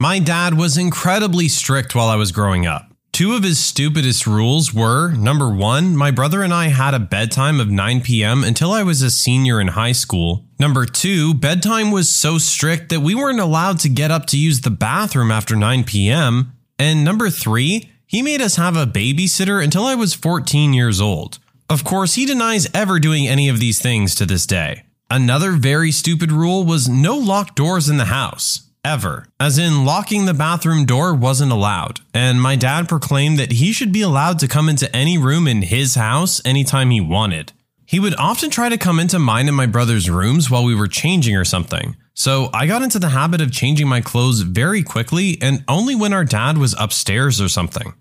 My 0.00 0.20
dad 0.20 0.54
was 0.54 0.78
incredibly 0.78 1.48
strict 1.48 1.92
while 1.92 2.06
I 2.06 2.14
was 2.14 2.30
growing 2.30 2.66
up. 2.66 2.92
Two 3.10 3.34
of 3.34 3.42
his 3.42 3.58
stupidest 3.58 4.28
rules 4.28 4.72
were 4.72 5.10
number 5.10 5.50
one, 5.50 5.96
my 5.96 6.12
brother 6.12 6.44
and 6.44 6.54
I 6.54 6.68
had 6.68 6.94
a 6.94 7.00
bedtime 7.00 7.58
of 7.58 7.68
9 7.68 8.02
p.m. 8.02 8.44
until 8.44 8.70
I 8.70 8.84
was 8.84 9.02
a 9.02 9.10
senior 9.10 9.60
in 9.60 9.68
high 9.68 9.90
school. 9.90 10.44
Number 10.60 10.86
two, 10.86 11.34
bedtime 11.34 11.90
was 11.90 12.08
so 12.08 12.38
strict 12.38 12.90
that 12.90 13.00
we 13.00 13.16
weren't 13.16 13.40
allowed 13.40 13.80
to 13.80 13.88
get 13.88 14.12
up 14.12 14.26
to 14.26 14.38
use 14.38 14.60
the 14.60 14.70
bathroom 14.70 15.32
after 15.32 15.56
9 15.56 15.82
p.m. 15.82 16.52
And 16.78 17.02
number 17.02 17.28
three, 17.28 17.90
he 18.06 18.22
made 18.22 18.40
us 18.40 18.54
have 18.54 18.76
a 18.76 18.86
babysitter 18.86 19.60
until 19.60 19.84
I 19.84 19.96
was 19.96 20.14
14 20.14 20.74
years 20.74 21.00
old. 21.00 21.40
Of 21.68 21.82
course, 21.82 22.14
he 22.14 22.24
denies 22.24 22.70
ever 22.72 23.00
doing 23.00 23.26
any 23.26 23.48
of 23.48 23.58
these 23.58 23.82
things 23.82 24.14
to 24.14 24.26
this 24.26 24.46
day. 24.46 24.84
Another 25.10 25.52
very 25.52 25.90
stupid 25.90 26.30
rule 26.30 26.62
was 26.62 26.88
no 26.88 27.16
locked 27.16 27.56
doors 27.56 27.88
in 27.88 27.96
the 27.96 28.04
house 28.04 28.67
ever, 28.84 29.26
as 29.38 29.58
in 29.58 29.84
locking 29.84 30.24
the 30.24 30.34
bathroom 30.34 30.84
door 30.84 31.14
wasn't 31.14 31.52
allowed, 31.52 32.00
and 32.14 32.40
my 32.40 32.56
dad 32.56 32.88
proclaimed 32.88 33.38
that 33.38 33.52
he 33.52 33.72
should 33.72 33.92
be 33.92 34.02
allowed 34.02 34.38
to 34.38 34.48
come 34.48 34.68
into 34.68 34.94
any 34.94 35.18
room 35.18 35.46
in 35.46 35.62
his 35.62 35.94
house 35.94 36.40
anytime 36.44 36.90
he 36.90 37.00
wanted. 37.00 37.52
He 37.84 38.00
would 38.00 38.14
often 38.16 38.50
try 38.50 38.68
to 38.68 38.76
come 38.76 39.00
into 39.00 39.18
mine 39.18 39.48
and 39.48 39.56
my 39.56 39.66
brother's 39.66 40.10
rooms 40.10 40.50
while 40.50 40.64
we 40.64 40.74
were 40.74 40.88
changing 40.88 41.36
or 41.36 41.44
something, 41.44 41.96
so 42.14 42.50
I 42.52 42.66
got 42.66 42.82
into 42.82 42.98
the 42.98 43.10
habit 43.10 43.40
of 43.40 43.52
changing 43.52 43.88
my 43.88 44.00
clothes 44.00 44.40
very 44.40 44.82
quickly 44.82 45.38
and 45.40 45.64
only 45.68 45.94
when 45.94 46.12
our 46.12 46.24
dad 46.24 46.58
was 46.58 46.74
upstairs 46.78 47.40
or 47.40 47.48
something. 47.48 47.94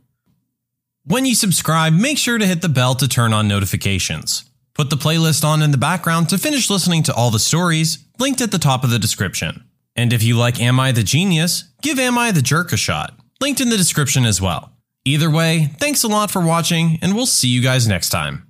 When 1.05 1.25
you 1.25 1.35
subscribe, 1.35 1.93
make 1.93 2.17
sure 2.17 2.37
to 2.37 2.45
hit 2.45 2.61
the 2.61 2.67
bell 2.67 2.95
to 2.95 3.07
turn 3.07 3.31
on 3.31 3.47
notifications. 3.47 4.43
Put 4.73 4.89
the 4.89 4.97
playlist 4.97 5.45
on 5.45 5.61
in 5.61 5.71
the 5.71 5.77
background 5.77 6.29
to 6.29 6.37
finish 6.37 6.69
listening 6.69 7.03
to 7.03 7.13
all 7.13 7.31
the 7.31 7.39
stories, 7.39 7.99
linked 8.19 8.41
at 8.41 8.51
the 8.51 8.59
top 8.59 8.83
of 8.83 8.89
the 8.89 8.99
description. 8.99 9.66
And 9.97 10.13
if 10.13 10.23
you 10.23 10.37
like 10.37 10.61
Am 10.61 10.79
I 10.79 10.91
the 10.91 11.03
Genius, 11.03 11.73
give 11.81 11.99
Am 11.99 12.17
I 12.17 12.31
the 12.31 12.41
Jerk 12.41 12.71
a 12.71 12.77
shot, 12.77 13.19
linked 13.41 13.59
in 13.59 13.69
the 13.69 13.77
description 13.77 14.25
as 14.25 14.39
well. 14.39 14.71
Either 15.03 15.29
way, 15.29 15.71
thanks 15.79 16.03
a 16.03 16.07
lot 16.07 16.29
for 16.29 16.41
watching, 16.41 16.99
and 17.01 17.15
we'll 17.15 17.25
see 17.25 17.47
you 17.47 17.61
guys 17.61 17.87
next 17.87 18.09
time. 18.09 18.46